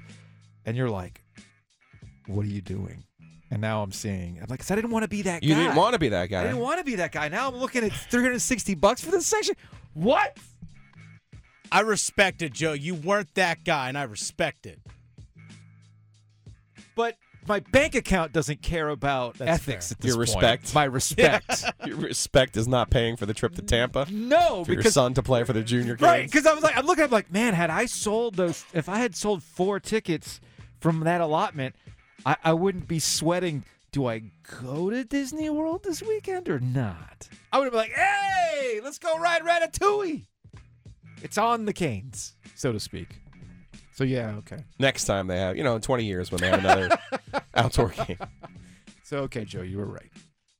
And 0.65 0.77
you're 0.77 0.89
like, 0.89 1.21
"What 2.27 2.45
are 2.45 2.49
you 2.49 2.61
doing?" 2.61 3.03
And 3.51 3.61
now 3.61 3.81
I'm 3.83 3.91
seeing. 3.91 4.39
I'm 4.41 4.47
like, 4.49 4.59
"Cause 4.59 4.71
I 4.71 4.75
didn't 4.75 4.91
want 4.91 5.03
to 5.03 5.09
be 5.09 5.23
that 5.23 5.43
You 5.43 5.53
guy. 5.53 5.59
You 5.59 5.65
didn't 5.65 5.77
want 5.77 5.93
to 5.93 5.99
be 5.99 6.09
that 6.09 6.29
guy. 6.29 6.41
I 6.41 6.43
didn't 6.43 6.59
want 6.59 6.79
to 6.79 6.85
be 6.85 6.95
that 6.95 7.11
guy. 7.11 7.27
Now 7.27 7.49
I'm 7.49 7.57
looking 7.57 7.83
at 7.83 7.91
360 7.91 8.75
bucks 8.75 9.03
for 9.03 9.11
this 9.11 9.25
section. 9.25 9.55
What? 9.93 10.37
I 11.71 11.81
respect 11.81 12.41
it, 12.41 12.53
Joe. 12.53 12.73
You 12.73 12.95
weren't 12.95 13.33
that 13.35 13.63
guy, 13.63 13.89
and 13.89 13.97
I 13.97 14.03
respect 14.03 14.65
it. 14.65 14.79
But 16.95 17.15
my 17.47 17.59
bank 17.59 17.95
account 17.95 18.33
doesn't 18.33 18.61
care 18.61 18.89
about 18.89 19.37
That's 19.37 19.51
ethics 19.51 19.87
fair. 19.87 19.95
at 19.95 20.01
this 20.01 20.09
Your 20.09 20.17
point. 20.17 20.35
respect? 20.35 20.75
My 20.75 20.83
respect. 20.83 21.65
Your 21.85 21.97
respect 21.97 22.57
is 22.57 22.67
not 22.67 22.89
paying 22.89 23.15
for 23.15 23.25
the 23.25 23.33
trip 23.33 23.55
to 23.55 23.61
Tampa 23.61 24.07
no, 24.11 24.63
for 24.65 24.71
your 24.71 24.77
because 24.79 24.93
son 24.93 25.13
to 25.15 25.23
play 25.23 25.43
for 25.43 25.53
the 25.53 25.63
junior 25.63 25.95
games. 25.95 26.01
right, 26.01 26.25
because 26.25 26.45
I 26.45 26.53
was 26.53 26.63
like, 26.63 26.77
I'm 26.77 26.85
looking, 26.85 27.05
I'm 27.05 27.09
like, 27.09 27.31
man, 27.31 27.53
had 27.53 27.69
I 27.69 27.85
sold 27.85 28.35
those, 28.35 28.65
if 28.73 28.89
I 28.89 28.99
had 28.99 29.15
sold 29.15 29.43
four 29.43 29.79
tickets 29.79 30.39
from 30.79 31.01
that 31.01 31.21
allotment, 31.21 31.75
I, 32.25 32.35
I 32.43 32.53
wouldn't 32.53 32.87
be 32.87 32.99
sweating 32.99 33.63
do 33.91 34.07
I 34.07 34.21
go 34.61 34.89
to 34.89 35.03
Disney 35.03 35.49
World 35.49 35.83
this 35.83 36.03
weekend 36.03 36.47
or 36.47 36.59
not? 36.59 37.27
I 37.51 37.57
would 37.57 37.65
have 37.65 37.73
been 37.73 37.79
like, 37.79 37.93
hey, 37.93 38.79
let's 38.83 38.99
go 38.99 39.17
ride 39.17 39.41
Ratatouille. 39.41 40.25
It's 41.21 41.37
on 41.37 41.65
the 41.65 41.73
Canes, 41.73 42.35
so 42.55 42.71
to 42.71 42.79
speak. 42.79 43.09
So 43.93 44.03
yeah, 44.05 44.35
okay. 44.37 44.63
Next 44.79 45.05
time 45.05 45.27
they 45.27 45.37
have, 45.37 45.57
you 45.57 45.63
know, 45.63 45.75
in 45.75 45.81
20 45.81 46.05
years 46.05 46.31
when 46.31 46.39
they 46.39 46.47
have 46.49 46.59
another 46.59 46.89
outdoor 47.55 47.89
game. 47.89 48.17
So 49.03 49.19
okay, 49.19 49.43
Joe, 49.43 49.61
you 49.61 49.77
were 49.77 49.85
right. 49.85 50.09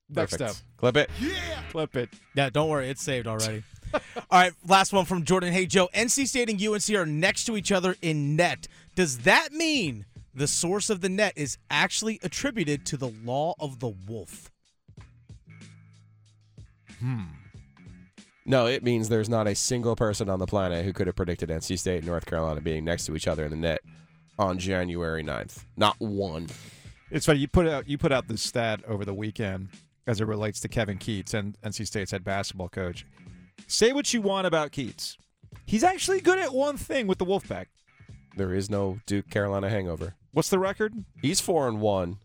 Next 0.10 0.38
Perfect. 0.38 0.50
up, 0.50 0.56
Clip 0.78 0.98
it. 0.98 1.10
Yeah, 1.22 1.62
clip 1.72 1.96
it. 1.96 2.10
Yeah, 2.36 2.50
don't 2.50 2.68
worry, 2.70 2.90
it's 2.90 3.02
saved 3.02 3.28
already. 3.28 3.64
All 3.94 4.02
right, 4.32 4.54
last 4.68 4.92
one 4.92 5.06
from 5.06 5.24
Jordan. 5.24 5.54
Hey 5.54 5.66
Joe, 5.66 5.88
NC 5.96 6.28
State 6.28 6.50
and 6.50 6.62
UNC 6.62 6.90
are 6.90 7.06
next 7.06 7.46
to 7.46 7.56
each 7.56 7.72
other 7.72 7.96
in 8.02 8.36
net. 8.36 8.68
Does 8.96 9.20
that 9.20 9.54
mean 9.54 10.06
the 10.34 10.48
source 10.48 10.90
of 10.90 11.02
the 11.02 11.10
net 11.10 11.34
is 11.36 11.58
actually 11.70 12.20
attributed 12.24 12.86
to 12.88 12.98
the 12.98 13.08
law 13.24 13.54
of 13.60 13.80
the 13.80 13.90
wolf? 14.08 14.52
Hmm. 17.00 17.24
No, 18.50 18.66
it 18.66 18.82
means 18.82 19.10
there's 19.10 19.30
not 19.30 19.48
a 19.48 19.54
single 19.54 19.96
person 19.96 20.28
on 20.28 20.40
the 20.40 20.48
planet 20.48 20.84
who 20.84 20.92
could 20.92 21.06
have 21.06 21.16
predicted 21.16 21.50
NC 21.50 21.78
State 21.78 21.98
and 21.98 22.08
North 22.08 22.26
Carolina 22.26 22.60
being 22.62 22.84
next 22.84 23.06
to 23.06 23.16
each 23.16 23.28
other 23.28 23.46
in 23.46 23.52
the 23.52 23.56
net 23.56 23.82
on 24.40 24.58
January 24.58 25.24
9th. 25.24 25.66
Not 25.78 25.96
one. 26.00 26.48
It's 27.12 27.28
funny 27.28 27.42
you 27.42 27.48
put 27.48 27.68
out 27.68 27.88
you 27.88 28.00
put 28.00 28.12
out 28.12 28.28
this 28.28 28.42
stat 28.42 28.82
over 28.88 29.06
the 29.06 29.14
weekend 29.14 29.70
as 30.08 30.20
it 30.20 30.26
relates 30.26 30.60
to 30.62 30.68
Kevin 30.68 30.98
Keatts 30.98 31.36
and 31.36 31.62
NC 31.62 31.86
State's 31.86 32.10
head 32.10 32.24
basketball 32.24 32.70
coach. 32.70 33.06
Say 33.68 33.94
what 33.94 34.16
you 34.16 34.22
want 34.24 34.48
about 34.48 34.72
Keatts. 34.72 35.18
He's 35.68 35.84
actually 35.84 36.20
good 36.20 36.40
at 36.40 36.52
one 36.52 36.76
thing 36.76 37.06
with 37.06 37.20
the 37.20 37.28
Wolfpack. 37.28 37.68
There 38.36 38.56
is 38.56 38.68
no 38.68 38.98
Duke 39.06 39.30
Carolina 39.30 39.70
hangover. 39.70 40.16
What's 40.32 40.50
the 40.50 40.58
record? 40.58 40.96
He's 41.22 41.40
4 41.40 41.68
and 41.68 41.80
1 41.80 42.18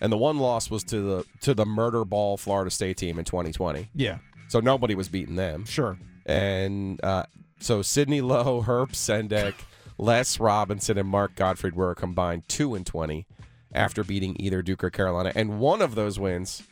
and 0.00 0.12
the 0.12 0.16
one 0.16 0.38
loss 0.38 0.70
was 0.70 0.84
to 0.84 1.00
the 1.00 1.24
to 1.40 1.54
the 1.54 1.66
murder 1.66 2.04
ball 2.04 2.36
Florida 2.36 2.70
State 2.70 2.96
team 2.96 3.18
in 3.18 3.24
2020. 3.24 3.88
Yeah, 3.94 4.18
So 4.52 4.60
nobody 4.60 4.94
was 4.94 5.08
beating 5.08 5.36
them. 5.36 5.64
sure. 5.64 5.96
And 6.26 7.02
uh, 7.02 7.24
so 7.58 7.80
Sidney 7.80 8.20
Lowe, 8.20 8.60
Herb 8.60 8.92
Sendek, 8.92 9.54
Les 9.98 10.38
Robinson, 10.38 10.98
and 10.98 11.08
Mark 11.08 11.34
Gottfried 11.36 11.74
were 11.74 11.90
a 11.90 11.94
combined 11.94 12.46
two 12.48 12.74
and 12.74 12.84
twenty 12.84 13.26
after 13.72 14.04
beating 14.04 14.36
either 14.38 14.60
Duke 14.60 14.84
or 14.84 14.90
Carolina. 14.90 15.32
And 15.34 15.58
one 15.58 15.80
of 15.80 15.94
those 15.94 16.18
wins 16.18 16.62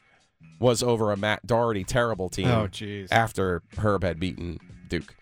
was 0.61 0.83
over 0.83 1.11
a 1.11 1.17
Matt 1.17 1.47
Doherty 1.47 1.83
terrible 1.83 2.29
team. 2.29 2.49
Oh, 2.49 2.69
jeez. 2.69 3.09
After 3.11 3.63
Herb 3.79 4.05
had 4.05 4.21
beaten 4.21 4.59
Duke. 4.89 5.17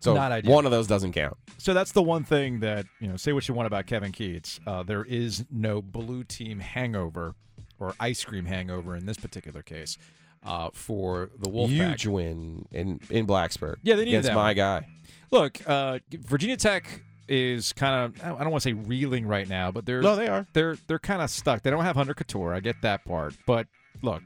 So 0.00 0.14
one 0.42 0.64
of 0.64 0.72
those 0.72 0.88
doesn't 0.88 1.12
count. 1.12 1.36
So 1.58 1.72
that's 1.72 1.92
the 1.92 2.02
one 2.02 2.24
thing 2.24 2.58
that 2.60 2.86
you 2.98 3.06
know. 3.06 3.16
Say 3.16 3.32
what 3.32 3.46
you 3.46 3.54
want 3.54 3.68
about 3.68 3.86
Kevin 3.86 4.10
Keatts. 4.10 4.58
Uh, 4.66 4.82
there 4.82 5.04
is 5.04 5.44
no 5.52 5.80
blue 5.80 6.24
team 6.24 6.58
hangover 6.58 7.36
or 7.78 7.94
ice 8.00 8.24
cream 8.24 8.46
hangover 8.46 8.96
in 8.96 9.06
this 9.06 9.18
particular 9.18 9.62
case 9.62 9.96
uh, 10.44 10.70
for 10.72 11.30
the 11.38 11.48
Wolfpack. 11.50 11.68
Huge 11.68 12.06
win 12.06 12.66
in 12.72 13.00
in 13.10 13.26
Blacksburg. 13.26 13.76
Yeah, 13.82 13.94
they 13.96 14.04
needed 14.04 14.18
against 14.18 14.28
that 14.28 14.34
my 14.34 14.48
one. 14.50 14.56
guy. 14.56 14.86
Look, 15.30 15.60
uh, 15.68 15.98
Virginia 16.10 16.56
Tech 16.56 17.02
is 17.28 17.72
kind 17.72 18.04
of 18.16 18.24
I 18.24 18.28
don't 18.40 18.50
want 18.50 18.62
to 18.62 18.68
say 18.68 18.72
reeling 18.72 19.26
right 19.26 19.48
now, 19.48 19.70
but 19.70 19.86
they're 19.86 20.02
No, 20.02 20.16
they 20.16 20.26
are. 20.28 20.46
they're 20.52 20.76
they're 20.86 20.98
kind 20.98 21.22
of 21.22 21.30
stuck. 21.30 21.62
They 21.62 21.70
don't 21.70 21.84
have 21.84 21.96
Hunter 21.96 22.14
Cattoor. 22.14 22.54
I 22.54 22.60
get 22.60 22.76
that 22.82 23.04
part, 23.04 23.36
but 23.46 23.66
look, 24.02 24.22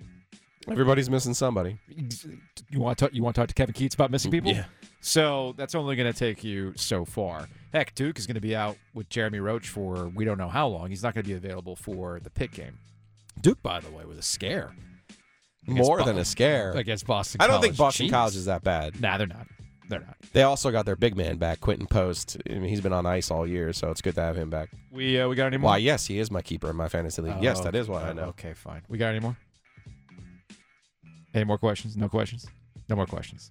Everybody's 0.66 1.11
missing 1.11 1.35
somebody. 1.35 1.78
you 2.71 2.80
want 2.80 2.97
to 2.97 3.04
talk, 3.04 3.14
you 3.14 3.23
want 3.23 3.35
to 3.37 3.42
talk 3.42 3.49
to 3.49 3.54
Kevin 3.54 3.75
Keatts 3.75 3.92
about 3.92 4.11
missing 4.11 4.30
people? 4.30 4.50
Yeah. 4.50 4.64
So 5.02 5.52
that's 5.59 5.75
only 5.75 5.94
going 5.94 6.11
to 6.11 6.18
take 6.18 6.42
you 6.42 6.73
so 6.76 7.04
far. 7.04 7.49
Heck, 7.75 7.94
Duke 7.94 8.18
is 8.18 8.26
going 8.26 8.37
to 8.37 8.40
be 8.40 8.56
out 8.56 8.78
with 8.94 9.11
Jeremy 9.11 9.40
Roach 9.40 9.68
for 9.68 10.09
we 10.09 10.25
don't 10.25 10.38
know 10.38 10.49
how 10.49 10.66
long. 10.68 10.88
He's 10.88 11.02
not 11.02 11.12
going 11.12 11.25
to 11.25 11.28
be 11.28 11.35
available 11.35 11.76
for 11.76 12.18
the 12.21 12.30
pick 12.30 12.52
game. 12.52 12.78
Duke, 13.42 13.62
by 13.62 13.80
the 13.80 13.90
way, 13.90 14.06
was 14.06 14.16
a 14.16 14.23
scare 14.23 14.75
More 15.66 15.99
Bo- 15.99 16.04
than 16.04 16.18
a 16.18 16.25
scare. 16.25 16.73
against 16.73 17.06
Boston. 17.06 17.40
I 17.40 17.47
don't 17.47 17.61
think 17.61 17.76
Boston 17.76 18.06
Jeez. 18.06 18.11
College 18.11 18.37
is 18.37 18.44
that 18.47 18.62
bad. 18.62 19.00
Nah, 19.00 19.16
they're 19.16 19.26
not. 19.26 19.47
They're 19.88 20.00
not. 20.00 20.16
They 20.33 20.42
also 20.42 20.71
got 20.71 20.87
their 20.87 20.97
big 20.97 21.16
man 21.16 21.37
back, 21.37 21.61
Quinten 21.61 21.88
Post. 21.88 22.37
I 22.49 22.54
mean, 22.54 22.68
he's 22.68 22.80
been 22.80 22.92
on 22.92 23.06
ice 23.06 23.30
all 23.30 23.47
year, 23.47 23.73
so 23.73 23.90
it's 23.90 24.00
good 24.00 24.14
to 24.14 24.23
have 24.23 24.37
him 24.37 24.50
back. 24.50 24.71
We 24.90 25.21
uh, 25.21 25.28
we 25.28 25.37
got 25.37 25.47
any 25.47 25.59
more? 25.59 25.71
Why? 25.71 25.76
Yes, 25.78 26.06
he 26.06 26.18
is 26.18 26.30
my 26.30 26.42
keeper 26.42 26.71
in 26.71 26.76
my 26.76 26.88
fantasy 26.88 27.23
league. 27.23 27.37
yes, 27.40 27.61
that 27.61 27.75
is 27.75 27.88
why 27.88 28.02
I 28.02 28.12
know. 28.12 28.25
Okay, 28.25 28.54
fine. 28.54 28.83
We 28.88 28.99
got 28.99 29.09
any 29.11 29.21
more? 29.21 29.37
Any 31.35 31.44
more 31.44 31.59
questions? 31.59 31.97
No 31.97 32.09
questions? 32.09 32.47
No 32.88 32.97
more 32.97 33.06
questions. 33.06 33.50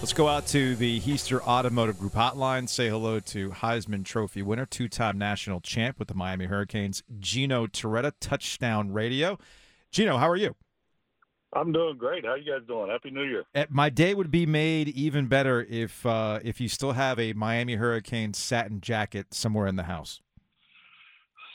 Let's 0.00 0.12
go 0.12 0.28
out 0.28 0.46
to 0.48 0.76
the 0.76 1.00
Heister 1.00 1.40
Automotive 1.40 1.98
Group 1.98 2.12
hotline. 2.12 2.68
Say 2.68 2.88
hello 2.88 3.18
to 3.20 3.50
Heisman 3.50 4.04
Trophy 4.04 4.42
winner, 4.42 4.64
two-time 4.64 5.18
national 5.18 5.60
champ 5.60 5.98
with 5.98 6.06
the 6.06 6.14
Miami 6.14 6.46
Hurricanes, 6.46 7.02
Gino 7.18 7.66
Torretta, 7.66 8.12
Touchdown 8.20 8.92
Radio. 8.92 9.38
Gino, 9.90 10.16
how 10.16 10.28
are 10.28 10.36
you? 10.36 10.54
I'm 11.52 11.72
doing 11.72 11.96
great. 11.98 12.24
How 12.24 12.36
you 12.36 12.44
guys 12.52 12.66
doing? 12.68 12.90
Happy 12.90 13.10
New 13.10 13.24
Year. 13.24 13.44
Eh, 13.54 13.66
My 13.70 13.90
day 13.90 14.14
would 14.14 14.30
be 14.30 14.46
made 14.46 14.88
even 14.88 15.26
better 15.26 15.62
if 15.68 16.06
uh, 16.06 16.38
if 16.44 16.60
you 16.60 16.68
still 16.68 16.92
have 16.92 17.18
a 17.18 17.32
Miami 17.32 17.74
Hurricanes 17.74 18.38
satin 18.38 18.80
jacket 18.80 19.34
somewhere 19.34 19.66
in 19.66 19.76
the 19.76 19.84
house. 19.84 20.20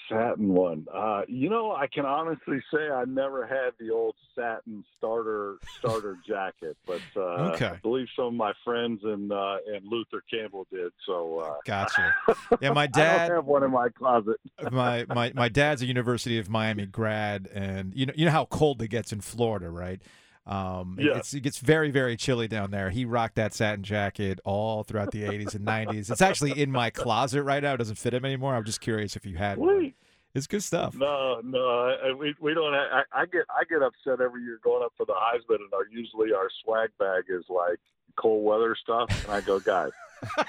Satin 0.10 0.50
one. 0.53 0.86
Uh, 0.93 1.22
you 1.27 1.50
know, 1.50 1.72
I 1.74 1.88
can 1.88 2.05
honestly 2.05 2.62
say 2.74 2.89
I 2.89 3.05
never 3.05 3.45
had 3.48 3.72
the 3.79 3.91
old 3.91 4.15
satin 4.36 4.83
starter 4.98 5.57
starter 5.79 6.17
jacket, 6.27 6.77
but 6.86 7.01
uh, 7.15 7.53
Okay. 7.53 7.65
I 7.67 7.75
believe 7.77 8.07
some 8.15 8.25
of 8.25 8.33
my 8.33 8.53
friends 8.63 9.01
and 9.03 9.31
uh, 9.31 9.57
and 9.74 9.86
Luther 9.88 10.24
Campbell 10.29 10.67
did. 10.72 10.91
So 11.05 11.39
uh, 11.39 11.55
Gotcha. 11.65 12.13
Yeah, 12.62 12.72
my 12.72 12.83
I 12.83 12.88
dad. 12.88 13.27
don't 13.27 13.38
have 13.38 13.45
one 13.45 13.63
in 13.63 13.72
my 13.72 13.89
closet. 13.89 14.38
my, 14.72 15.05
my 15.10 15.31
my 15.36 15.50
dad's 15.50 15.81
a 15.81 15.86
University 15.86 16.38
of 16.39 16.50
Miami 16.50 16.86
grad, 16.86 17.48
and 17.53 17.93
you 17.95 18.05
know 18.05 18.13
you 18.15 18.25
know 18.25 18.31
how 18.31 18.45
cold 18.45 18.81
it 18.81 18.89
gets 18.89 19.12
in 19.12 19.22
Florida, 19.22 19.69
right? 19.69 20.01
Um, 20.45 20.97
it- 21.00 21.05
Yeah. 21.05 21.17
it's, 21.17 21.33
it 21.33 21.41
gets 21.41 21.57
very 21.59 21.89
very 21.91 22.17
chilly 22.17 22.47
down 22.47 22.71
there. 22.71 22.89
He 22.89 23.05
rocked 23.05 23.35
that 23.35 23.53
satin 23.53 23.83
jacket 23.83 24.39
all 24.43 24.83
throughout 24.83 25.12
the 25.12 25.23
80s 25.23 25.55
and 25.55 25.65
90s. 25.65 26.12
It's 26.12 26.21
actually 26.21 26.59
in 26.62 26.71
my 26.71 26.89
closet 26.89 27.43
right 27.43 27.63
now. 27.63 27.73
It 27.73 27.77
doesn't 27.77 27.97
fit 27.97 28.13
him 28.13 28.25
anymore. 28.25 28.53
I'm 28.55 28.65
just 28.65 28.81
curious 28.81 29.15
if 29.15 29.25
you 29.25 29.38
had 29.38 29.57
one. 29.57 29.93
It's 30.35 30.47
good 30.47 30.63
stuff. 30.63 30.95
No, 30.95 31.41
no, 31.43 31.59
I, 32.03 32.12
we 32.13 32.33
we 32.41 32.55
don't. 32.55 32.73
I, 32.73 33.03
I 33.13 33.25
get 33.27 33.43
I 33.51 33.63
get 33.69 33.83
upset 33.83 34.19
every 34.19 34.41
year 34.41 34.59
going 34.63 34.83
up 34.83 34.91
for 34.97 35.05
the 35.05 35.13
Heisman, 35.13 35.57
and 35.62 35.71
our 35.73 35.85
usually 35.91 36.33
our 36.33 36.50
swag 36.63 36.89
bag 36.97 37.25
is 37.29 37.45
like 37.50 37.79
cold 38.15 38.43
weather 38.43 38.75
stuff, 38.82 39.10
and 39.25 39.34
I 39.34 39.41
go, 39.41 39.60
guys, 39.60 39.91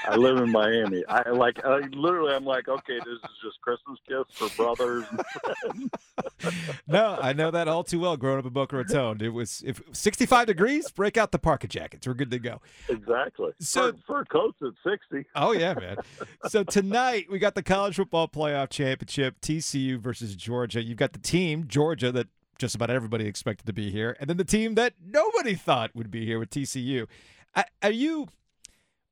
I 0.07 0.15
live 0.17 0.37
in 0.39 0.51
Miami. 0.53 1.03
I 1.09 1.31
like 1.31 1.65
I, 1.65 1.79
literally, 1.93 2.33
I'm 2.33 2.45
like, 2.45 2.69
okay, 2.69 2.99
this 2.99 3.15
is 3.15 3.31
just 3.43 3.61
Christmas 3.61 3.99
gifts 4.09 4.35
for 4.37 4.49
brothers. 4.57 5.05
And 5.65 5.91
no, 6.87 7.19
I 7.21 7.33
know 7.33 7.51
that 7.51 7.67
all 7.67 7.83
too 7.83 7.99
well. 8.01 8.17
Growing 8.17 8.39
up 8.39 8.47
in 8.47 8.53
Boca 8.53 8.77
Raton, 8.77 9.21
it 9.21 9.33
was 9.33 9.63
if 9.67 9.83
65 9.93 10.47
degrees, 10.47 10.91
break 10.91 11.17
out 11.17 11.33
the 11.33 11.39
parka 11.39 11.67
jackets. 11.67 12.07
We're 12.07 12.15
good 12.15 12.31
to 12.31 12.39
go. 12.39 12.61
exactly. 12.89 13.53
So- 13.61 13.93
for, 13.93 13.99
for 14.07 14.25
coats 14.27 14.59
at 14.63 14.73
sixty. 14.89 15.29
Oh 15.35 15.53
yeah, 15.53 15.75
man. 15.75 15.97
so 16.49 16.63
tonight 16.63 17.27
we 17.31 17.39
got 17.39 17.55
the 17.55 17.63
college 17.63 17.97
football 17.97 18.29
playoff 18.29 18.71
championship, 18.71 19.41
TCU 19.41 19.99
versus 19.99 20.37
Georgia. 20.37 20.83
You've 20.83 20.99
got 20.99 21.13
the 21.13 21.19
team 21.19 21.67
Georgia 21.67 22.13
that 22.13 22.29
just 22.59 22.77
about 22.77 22.89
everybody 22.91 23.27
expected 23.27 23.67
to 23.67 23.73
be 23.73 23.91
here, 23.91 24.17
and 24.21 24.31
then 24.31 24.37
the 24.37 24.45
team 24.45 24.77
that 24.77 24.95
nobody 25.05 25.55
thought 25.55 25.91
would 25.97 26.11
be 26.13 26.25
here 26.25 26.39
with 26.39 26.51
TCU. 26.51 27.09
Are 27.83 27.91
you? 27.91 28.29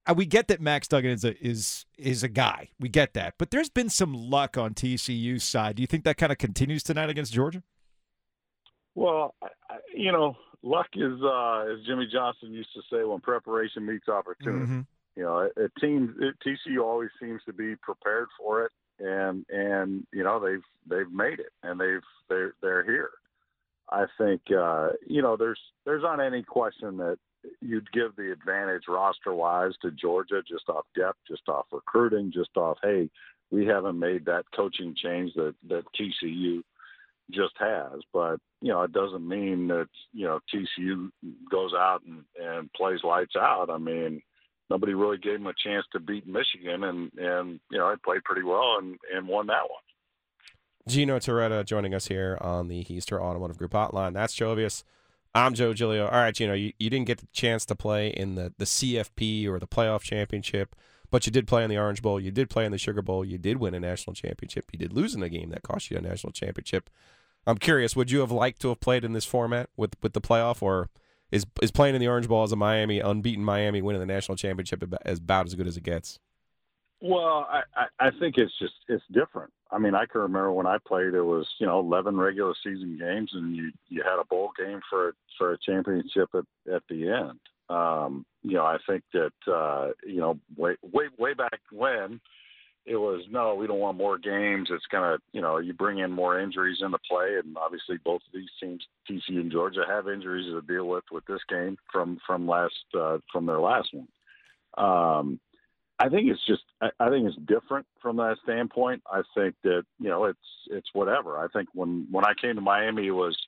uh, 0.06 0.14
We 0.16 0.26
get 0.26 0.48
that 0.48 0.60
Max 0.60 0.88
Duggan 0.88 1.10
is 1.12 1.24
a 1.24 1.36
is 1.46 1.86
is 1.96 2.22
a 2.22 2.28
guy. 2.28 2.70
We 2.80 2.88
get 2.88 3.14
that, 3.14 3.34
but 3.38 3.50
there's 3.50 3.68
been 3.70 3.88
some 3.88 4.12
luck 4.14 4.56
on 4.58 4.74
TCU's 4.74 5.44
side. 5.44 5.76
Do 5.76 5.82
you 5.82 5.86
think 5.86 6.04
that 6.04 6.16
kind 6.16 6.32
of 6.32 6.38
continues 6.38 6.82
tonight 6.82 7.10
against 7.10 7.32
Georgia? 7.32 7.62
Well, 8.94 9.34
you 9.94 10.12
know, 10.12 10.36
luck 10.62 10.88
is, 10.94 11.18
uh, 11.22 11.64
as 11.72 11.84
Jimmy 11.86 12.06
Johnson 12.12 12.52
used 12.52 12.68
to 12.74 12.82
say, 12.90 13.04
when 13.04 13.20
preparation 13.20 13.86
meets 13.86 14.08
opportunity. 14.08 14.66
Mhm. 14.66 14.86
You 15.16 15.22
know, 15.24 15.38
a, 15.56 15.64
a 15.64 15.68
team 15.80 16.14
it, 16.20 16.34
TCU 16.44 16.82
always 16.82 17.10
seems 17.20 17.42
to 17.44 17.52
be 17.52 17.76
prepared 17.76 18.28
for 18.38 18.64
it, 18.64 18.72
and 18.98 19.44
and 19.50 20.06
you 20.12 20.24
know 20.24 20.40
they've 20.40 20.64
they've 20.86 21.10
made 21.12 21.38
it, 21.38 21.52
and 21.62 21.78
they've 21.80 22.02
they're 22.28 22.54
they're 22.62 22.82
here. 22.84 23.10
I 23.90 24.06
think 24.16 24.40
uh, 24.50 24.90
you 25.06 25.20
know 25.20 25.36
there's 25.36 25.60
there's 25.84 26.02
not 26.02 26.18
any 26.20 26.42
question 26.42 26.96
that 26.96 27.18
you'd 27.60 27.90
give 27.92 28.16
the 28.16 28.32
advantage 28.32 28.84
roster 28.88 29.34
wise 29.34 29.72
to 29.82 29.90
Georgia 29.90 30.42
just 30.46 30.68
off 30.68 30.84
depth, 30.96 31.18
just 31.28 31.48
off 31.48 31.66
recruiting, 31.72 32.32
just 32.32 32.56
off 32.56 32.78
hey 32.82 33.10
we 33.52 33.66
haven't 33.66 33.98
made 33.98 34.24
that 34.24 34.44
coaching 34.56 34.96
change 34.96 35.34
that 35.34 35.54
that 35.68 35.84
TCU 35.94 36.62
just 37.30 37.52
has. 37.58 38.00
But 38.12 38.40
you 38.60 38.68
know, 38.72 38.82
it 38.82 38.92
doesn't 38.92 39.26
mean 39.26 39.68
that 39.68 39.88
you 40.12 40.26
know 40.26 40.40
TCU 40.52 41.10
goes 41.50 41.72
out 41.74 42.02
and, 42.04 42.24
and 42.40 42.72
plays 42.72 43.00
lights 43.04 43.36
out. 43.36 43.70
I 43.70 43.78
mean, 43.78 44.22
nobody 44.70 44.94
really 44.94 45.18
gave 45.18 45.34
them 45.34 45.46
a 45.46 45.54
chance 45.62 45.84
to 45.92 46.00
beat 46.00 46.26
Michigan, 46.26 46.82
and 46.82 47.12
and 47.16 47.60
you 47.70 47.78
know, 47.78 47.86
I 47.86 47.94
played 48.02 48.24
pretty 48.24 48.42
well 48.42 48.78
and 48.80 48.96
and 49.14 49.28
won 49.28 49.46
that 49.48 49.62
one. 49.62 50.88
Gino 50.88 51.18
Torretta 51.18 51.64
joining 51.64 51.94
us 51.94 52.08
here 52.08 52.36
on 52.40 52.66
the 52.66 52.82
Heister 52.82 53.20
Automotive 53.20 53.56
Group 53.56 53.72
hotline. 53.72 54.14
That's 54.14 54.34
Joe 54.34 54.56
Ovies. 54.56 54.82
I'm 55.34 55.54
Joe 55.54 55.72
Giglio. 55.72 56.06
All 56.06 56.18
right, 56.18 56.34
Gino, 56.34 56.52
you, 56.52 56.72
you 56.78 56.90
didn't 56.90 57.06
get 57.06 57.18
the 57.18 57.26
chance 57.32 57.64
to 57.66 57.74
play 57.74 58.08
in 58.08 58.34
the, 58.34 58.52
the 58.58 58.66
CFP 58.66 59.48
or 59.48 59.58
the 59.58 59.66
playoff 59.66 60.02
championship, 60.02 60.76
but 61.10 61.24
you 61.26 61.32
did 61.32 61.46
play 61.46 61.64
in 61.64 61.70
the 61.70 61.78
Orange 61.78 62.02
Bowl. 62.02 62.20
You 62.20 62.30
did 62.30 62.50
play 62.50 62.66
in 62.66 62.72
the 62.72 62.78
Sugar 62.78 63.00
Bowl. 63.00 63.24
You 63.24 63.38
did 63.38 63.56
win 63.56 63.74
a 63.74 63.80
national 63.80 64.14
championship. 64.14 64.66
You 64.72 64.78
did 64.78 64.92
lose 64.92 65.14
in 65.14 65.22
a 65.22 65.30
game 65.30 65.50
that 65.50 65.62
cost 65.62 65.90
you 65.90 65.96
a 65.96 66.02
national 66.02 66.32
championship. 66.32 66.90
I'm 67.46 67.58
curious, 67.58 67.96
would 67.96 68.10
you 68.10 68.20
have 68.20 68.30
liked 68.30 68.60
to 68.62 68.68
have 68.68 68.80
played 68.80 69.04
in 69.04 69.14
this 69.14 69.24
format 69.24 69.68
with 69.76 69.96
with 70.02 70.12
the 70.12 70.20
playoff, 70.20 70.62
or 70.62 70.90
is 71.32 71.44
is 71.60 71.72
playing 71.72 71.94
in 71.94 72.00
the 72.00 72.06
Orange 72.08 72.28
Bowl 72.28 72.44
as 72.44 72.52
a 72.52 72.56
Miami 72.56 73.00
unbeaten 73.00 73.44
Miami 73.44 73.82
winning 73.82 74.00
the 74.00 74.06
national 74.06 74.36
championship 74.36 74.84
as 75.04 75.18
about 75.18 75.46
as 75.46 75.54
good 75.54 75.66
as 75.66 75.76
it 75.76 75.82
gets? 75.82 76.20
Well, 77.00 77.48
I, 77.50 77.86
I 77.98 78.10
think 78.20 78.36
it's 78.38 78.56
just 78.60 78.74
it's 78.86 79.02
different. 79.10 79.52
I 79.72 79.78
mean, 79.78 79.94
I 79.94 80.06
can 80.06 80.20
remember 80.20 80.52
when 80.52 80.66
I 80.66 80.76
played, 80.86 81.14
it 81.14 81.22
was 81.22 81.48
you 81.58 81.66
know 81.66 81.80
eleven 81.80 82.16
regular 82.16 82.54
season 82.62 82.98
games, 82.98 83.30
and 83.34 83.56
you 83.56 83.72
you 83.88 84.02
had 84.02 84.20
a 84.20 84.26
bowl 84.26 84.50
game 84.58 84.80
for 84.90 85.14
for 85.38 85.52
a 85.52 85.58
championship 85.58 86.28
at 86.34 86.44
at 86.72 86.82
the 86.88 87.08
end. 87.08 87.38
Um, 87.68 88.26
you 88.42 88.54
know, 88.54 88.64
I 88.64 88.76
think 88.86 89.02
that 89.14 89.32
uh, 89.52 89.92
you 90.06 90.18
know 90.18 90.38
way 90.56 90.76
way 90.82 91.06
way 91.18 91.34
back 91.34 91.60
when 91.70 92.20
it 92.84 92.96
was 92.96 93.22
no, 93.30 93.54
we 93.54 93.66
don't 93.66 93.78
want 93.78 93.96
more 93.96 94.18
games. 94.18 94.68
It's 94.70 94.86
gonna 94.90 95.18
you 95.32 95.40
know 95.40 95.58
you 95.58 95.72
bring 95.72 95.98
in 95.98 96.10
more 96.10 96.40
injuries 96.40 96.78
into 96.80 96.98
play, 97.08 97.36
and 97.42 97.56
obviously 97.56 97.96
both 98.04 98.22
of 98.26 98.32
these 98.34 98.50
teams, 98.60 98.84
TCU 99.08 99.40
and 99.40 99.52
Georgia, 99.52 99.84
have 99.88 100.08
injuries 100.08 100.46
to 100.46 100.60
deal 100.62 100.88
with 100.88 101.04
with 101.12 101.24
this 101.26 101.40
game 101.48 101.76
from 101.92 102.18
from 102.26 102.48
last 102.48 102.74
uh, 102.98 103.18
from 103.32 103.46
their 103.46 103.60
last 103.60 103.90
one. 103.92 104.08
Um, 104.76 105.40
I 106.02 106.08
think 106.08 106.28
it's 106.28 106.44
just 106.44 106.62
I, 106.80 106.88
I 106.98 107.10
think 107.10 107.28
it's 107.28 107.36
different 107.46 107.86
from 108.00 108.16
that 108.16 108.36
standpoint. 108.42 109.02
I 109.10 109.22
think 109.36 109.54
that 109.62 109.84
you 110.00 110.08
know 110.08 110.24
it's 110.24 110.38
it's 110.68 110.88
whatever. 110.92 111.38
I 111.38 111.46
think 111.52 111.68
when 111.74 112.08
when 112.10 112.24
I 112.24 112.32
came 112.40 112.56
to 112.56 112.60
Miami, 112.60 113.12
was 113.12 113.38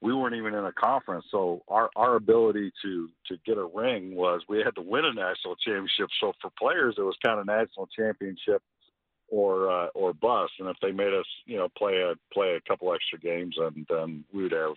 we 0.00 0.14
weren't 0.14 0.34
even 0.34 0.54
in 0.54 0.64
a 0.64 0.72
conference, 0.72 1.26
so 1.30 1.62
our 1.68 1.90
our 1.96 2.16
ability 2.16 2.72
to 2.82 3.10
to 3.26 3.36
get 3.44 3.58
a 3.58 3.64
ring 3.74 4.16
was 4.16 4.40
we 4.48 4.62
had 4.64 4.74
to 4.76 4.80
win 4.80 5.04
a 5.04 5.12
national 5.12 5.56
championship. 5.56 6.08
So 6.18 6.32
for 6.40 6.50
players, 6.58 6.94
it 6.96 7.02
was 7.02 7.16
kind 7.22 7.40
of 7.40 7.46
national 7.46 7.88
championship 7.88 8.62
or 9.28 9.70
uh, 9.70 9.88
or 9.88 10.14
bust. 10.14 10.52
And 10.60 10.68
if 10.68 10.76
they 10.80 10.92
made 10.92 11.12
us 11.12 11.26
you 11.44 11.58
know 11.58 11.68
play 11.76 12.00
a 12.00 12.14
play 12.32 12.56
a 12.56 12.66
couple 12.66 12.94
extra 12.94 13.18
games, 13.18 13.56
and 13.58 13.86
then 13.90 14.24
we 14.32 14.44
would 14.44 14.52
have 14.52 14.76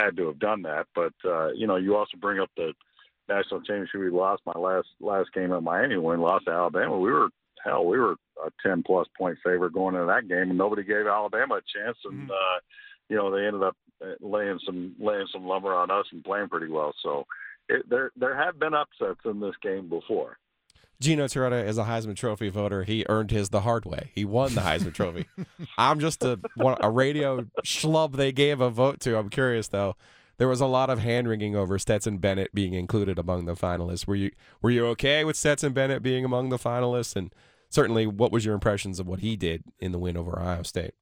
had 0.00 0.16
to 0.16 0.28
have 0.28 0.38
done 0.38 0.62
that. 0.62 0.86
But 0.94 1.14
uh, 1.24 1.48
you 1.54 1.66
know 1.66 1.74
you 1.74 1.96
also 1.96 2.16
bring 2.18 2.38
up 2.38 2.50
the 2.56 2.72
national 3.28 3.60
championship. 3.60 4.00
We 4.00 4.10
lost 4.10 4.42
my 4.46 4.58
last 4.58 4.88
last 5.00 5.32
game 5.32 5.52
at 5.52 5.62
Miami 5.62 5.96
when 5.96 6.18
we 6.18 6.24
lost 6.24 6.46
to 6.46 6.52
Alabama. 6.52 6.98
We 6.98 7.10
were 7.10 7.28
hell, 7.64 7.84
we 7.86 7.98
were 7.98 8.16
a 8.44 8.50
ten 8.66 8.82
plus 8.82 9.06
point 9.16 9.38
favorite 9.44 9.72
going 9.72 9.94
into 9.94 10.06
that 10.06 10.28
game, 10.28 10.50
and 10.50 10.58
nobody 10.58 10.84
gave 10.84 11.06
Alabama 11.06 11.56
a 11.56 11.60
chance. 11.60 11.98
And 12.04 12.22
mm-hmm. 12.22 12.30
uh, 12.30 12.60
you 13.08 13.16
know 13.16 13.30
they 13.30 13.46
ended 13.46 13.62
up 13.62 13.76
uh, 14.02 14.14
laying 14.20 14.58
some 14.64 14.94
laying 14.98 15.26
some 15.32 15.46
lumber 15.46 15.74
on 15.74 15.90
us 15.90 16.06
and 16.12 16.24
playing 16.24 16.48
pretty 16.48 16.68
well. 16.70 16.94
So 17.02 17.26
it, 17.68 17.88
there 17.88 18.10
there 18.16 18.36
have 18.36 18.58
been 18.58 18.74
upsets 18.74 19.20
in 19.24 19.40
this 19.40 19.54
game 19.62 19.88
before. 19.88 20.38
Gino 21.00 21.26
Torretta 21.26 21.64
is 21.64 21.78
a 21.78 21.84
Heisman 21.84 22.16
Trophy 22.16 22.48
voter. 22.48 22.82
He 22.82 23.06
earned 23.08 23.30
his 23.30 23.50
the 23.50 23.60
hard 23.60 23.84
way. 23.84 24.10
He 24.16 24.24
won 24.24 24.56
the 24.56 24.62
Heisman 24.62 24.92
Trophy. 24.92 25.26
I'm 25.78 26.00
just 26.00 26.24
a 26.24 26.40
a 26.80 26.90
radio 26.90 27.46
schlub 27.64 28.16
they 28.16 28.32
gave 28.32 28.60
a 28.60 28.70
vote 28.70 29.00
to. 29.00 29.16
I'm 29.16 29.30
curious 29.30 29.68
though 29.68 29.94
there 30.38 30.48
was 30.48 30.60
a 30.60 30.66
lot 30.66 30.88
of 30.88 31.00
hand 31.00 31.28
wringing 31.28 31.54
over 31.54 31.78
Stetson 31.78 32.18
Bennett 32.18 32.54
being 32.54 32.72
included 32.72 33.18
among 33.18 33.44
the 33.44 33.54
finalists. 33.54 34.06
Were 34.06 34.14
you 34.14 34.30
were 34.62 34.70
you 34.70 34.86
okay 34.86 35.24
with 35.24 35.36
Stetson 35.36 35.72
Bennett 35.72 36.02
being 36.02 36.24
among 36.24 36.48
the 36.48 36.56
finalists? 36.56 37.14
And 37.16 37.32
certainly, 37.68 38.06
what 38.06 38.32
was 38.32 38.44
your 38.44 38.54
impressions 38.54 38.98
of 38.98 39.06
what 39.06 39.20
he 39.20 39.36
did 39.36 39.64
in 39.78 39.92
the 39.92 39.98
win 39.98 40.16
over 40.16 40.38
Ohio 40.38 40.62
State? 40.62 40.94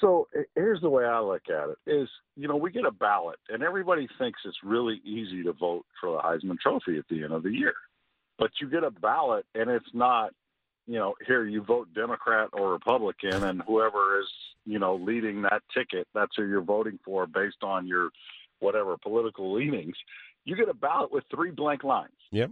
So 0.00 0.26
here's 0.54 0.80
the 0.80 0.90
way 0.90 1.04
I 1.04 1.20
look 1.20 1.42
at 1.48 1.70
it: 1.70 1.78
is 1.86 2.08
you 2.36 2.48
know 2.48 2.56
we 2.56 2.72
get 2.72 2.84
a 2.84 2.90
ballot, 2.90 3.38
and 3.48 3.62
everybody 3.62 4.08
thinks 4.18 4.40
it's 4.44 4.58
really 4.64 5.00
easy 5.04 5.44
to 5.44 5.52
vote 5.52 5.86
for 6.00 6.12
the 6.12 6.18
Heisman 6.18 6.58
Trophy 6.58 6.98
at 6.98 7.04
the 7.08 7.22
end 7.22 7.32
of 7.32 7.44
the 7.44 7.52
year, 7.52 7.74
but 8.38 8.50
you 8.60 8.68
get 8.68 8.84
a 8.84 8.90
ballot, 8.90 9.46
and 9.54 9.70
it's 9.70 9.86
not 9.94 10.32
you 10.86 10.98
know, 10.98 11.14
here 11.26 11.44
you 11.44 11.62
vote 11.62 11.88
Democrat 11.94 12.50
or 12.52 12.72
Republican, 12.72 13.42
and 13.42 13.62
whoever 13.66 14.20
is, 14.20 14.28
you 14.64 14.78
know, 14.78 14.96
leading 14.96 15.42
that 15.42 15.62
ticket, 15.74 16.06
that's 16.14 16.32
who 16.36 16.46
you're 16.46 16.60
voting 16.60 16.98
for 17.04 17.26
based 17.26 17.62
on 17.62 17.86
your 17.86 18.10
whatever 18.60 18.96
political 18.96 19.54
leanings. 19.54 19.96
You 20.44 20.56
get 20.56 20.68
a 20.68 20.74
ballot 20.74 21.12
with 21.12 21.24
three 21.34 21.50
blank 21.50 21.82
lines. 21.82 22.12
Yep. 22.30 22.50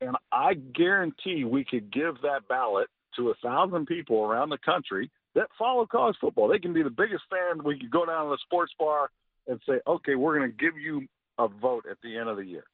And 0.00 0.16
I 0.32 0.54
guarantee 0.54 1.44
we 1.44 1.64
could 1.64 1.92
give 1.92 2.22
that 2.22 2.46
ballot 2.48 2.88
to 3.16 3.30
a 3.30 3.34
thousand 3.42 3.86
people 3.86 4.22
around 4.22 4.50
the 4.50 4.58
country 4.58 5.10
that 5.34 5.48
follow 5.58 5.86
college 5.86 6.16
football. 6.20 6.48
They 6.48 6.58
can 6.58 6.72
be 6.72 6.82
the 6.82 6.90
biggest 6.90 7.24
fan. 7.28 7.64
We 7.64 7.78
could 7.78 7.90
go 7.90 8.06
down 8.06 8.26
to 8.26 8.30
the 8.30 8.38
sports 8.44 8.72
bar 8.78 9.10
and 9.46 9.60
say, 9.68 9.80
okay, 9.86 10.14
we're 10.14 10.38
going 10.38 10.50
to 10.50 10.56
give 10.56 10.78
you 10.78 11.06
a 11.38 11.48
vote 11.48 11.86
at 11.90 11.98
the 12.02 12.16
end 12.16 12.28
of 12.28 12.36
the 12.36 12.44
year. 12.44 12.64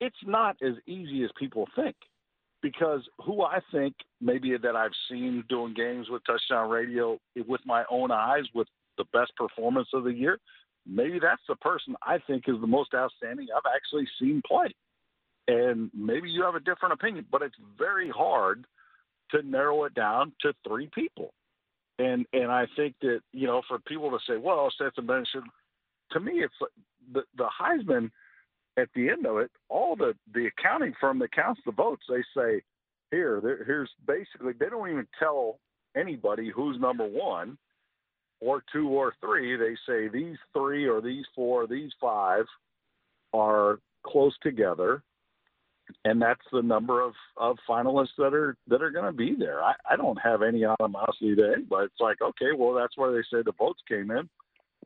It's 0.00 0.16
not 0.24 0.56
as 0.62 0.74
easy 0.86 1.24
as 1.24 1.30
people 1.38 1.68
think 1.76 1.96
because 2.62 3.00
who 3.24 3.42
I 3.42 3.60
think 3.72 3.94
maybe 4.20 4.56
that 4.56 4.76
I've 4.76 4.90
seen 5.10 5.44
doing 5.48 5.74
games 5.74 6.08
with 6.10 6.22
touchdown 6.24 6.70
radio 6.70 7.18
with 7.46 7.60
my 7.64 7.84
own 7.90 8.10
eyes 8.10 8.44
with 8.54 8.68
the 8.98 9.04
best 9.12 9.34
performance 9.36 9.88
of 9.94 10.04
the 10.04 10.12
year, 10.12 10.38
maybe 10.86 11.18
that's 11.18 11.42
the 11.48 11.56
person 11.56 11.96
I 12.02 12.18
think 12.26 12.44
is 12.48 12.60
the 12.60 12.66
most 12.66 12.94
outstanding 12.94 13.48
I've 13.54 13.70
actually 13.74 14.06
seen 14.20 14.42
play. 14.46 14.74
And 15.48 15.90
maybe 15.94 16.30
you 16.30 16.42
have 16.44 16.54
a 16.54 16.60
different 16.60 16.94
opinion, 16.94 17.26
but 17.30 17.42
it's 17.42 17.56
very 17.78 18.10
hard 18.10 18.66
to 19.30 19.42
narrow 19.42 19.84
it 19.84 19.94
down 19.94 20.32
to 20.42 20.52
three 20.66 20.90
people. 20.94 21.32
And 21.98 22.26
and 22.32 22.50
I 22.50 22.66
think 22.76 22.94
that 23.02 23.20
you 23.32 23.46
know 23.46 23.62
for 23.68 23.78
people 23.78 24.10
to 24.10 24.18
say, 24.26 24.38
well, 24.38 24.70
Stetson 24.74 25.06
Bennett 25.06 25.28
should, 25.32 25.44
to 26.12 26.20
me, 26.20 26.42
it's 26.44 26.54
the 27.12 27.22
the 27.36 27.48
Heisman 27.60 28.10
at 28.76 28.88
the 28.94 29.08
end 29.08 29.26
of 29.26 29.38
it, 29.38 29.50
all 29.68 29.96
the 29.96 30.14
the 30.32 30.46
accounting 30.46 30.94
firm 31.00 31.18
that 31.20 31.32
counts 31.32 31.60
the 31.66 31.72
votes, 31.72 32.02
they 32.08 32.22
say, 32.36 32.62
here, 33.10 33.64
here's 33.66 33.90
basically 34.06 34.52
they 34.58 34.68
don't 34.68 34.90
even 34.90 35.06
tell 35.18 35.58
anybody 35.96 36.50
who's 36.54 36.78
number 36.80 37.06
one 37.06 37.58
or 38.40 38.62
two 38.72 38.88
or 38.88 39.14
three. 39.20 39.56
They 39.56 39.76
say 39.86 40.08
these 40.08 40.36
three 40.52 40.86
or 40.86 41.00
these 41.00 41.24
four, 41.34 41.64
or 41.64 41.66
these 41.66 41.90
five 42.00 42.44
are 43.34 43.80
close 44.04 44.34
together, 44.42 45.02
and 46.04 46.22
that's 46.22 46.40
the 46.52 46.62
number 46.62 47.00
of, 47.00 47.12
of 47.36 47.56
finalists 47.68 48.16
that 48.18 48.34
are 48.34 48.56
that 48.68 48.82
are 48.82 48.90
going 48.90 49.06
to 49.06 49.12
be 49.12 49.34
there. 49.38 49.62
I, 49.62 49.74
I 49.90 49.96
don't 49.96 50.18
have 50.22 50.42
any 50.42 50.64
animosity 50.64 51.34
to 51.36 51.52
anybody. 51.54 51.86
It's 51.86 52.00
like, 52.00 52.22
okay, 52.22 52.52
well, 52.56 52.74
that's 52.74 52.96
where 52.96 53.12
they 53.12 53.22
say 53.22 53.42
the 53.42 53.52
votes 53.58 53.80
came 53.88 54.10
in. 54.10 54.28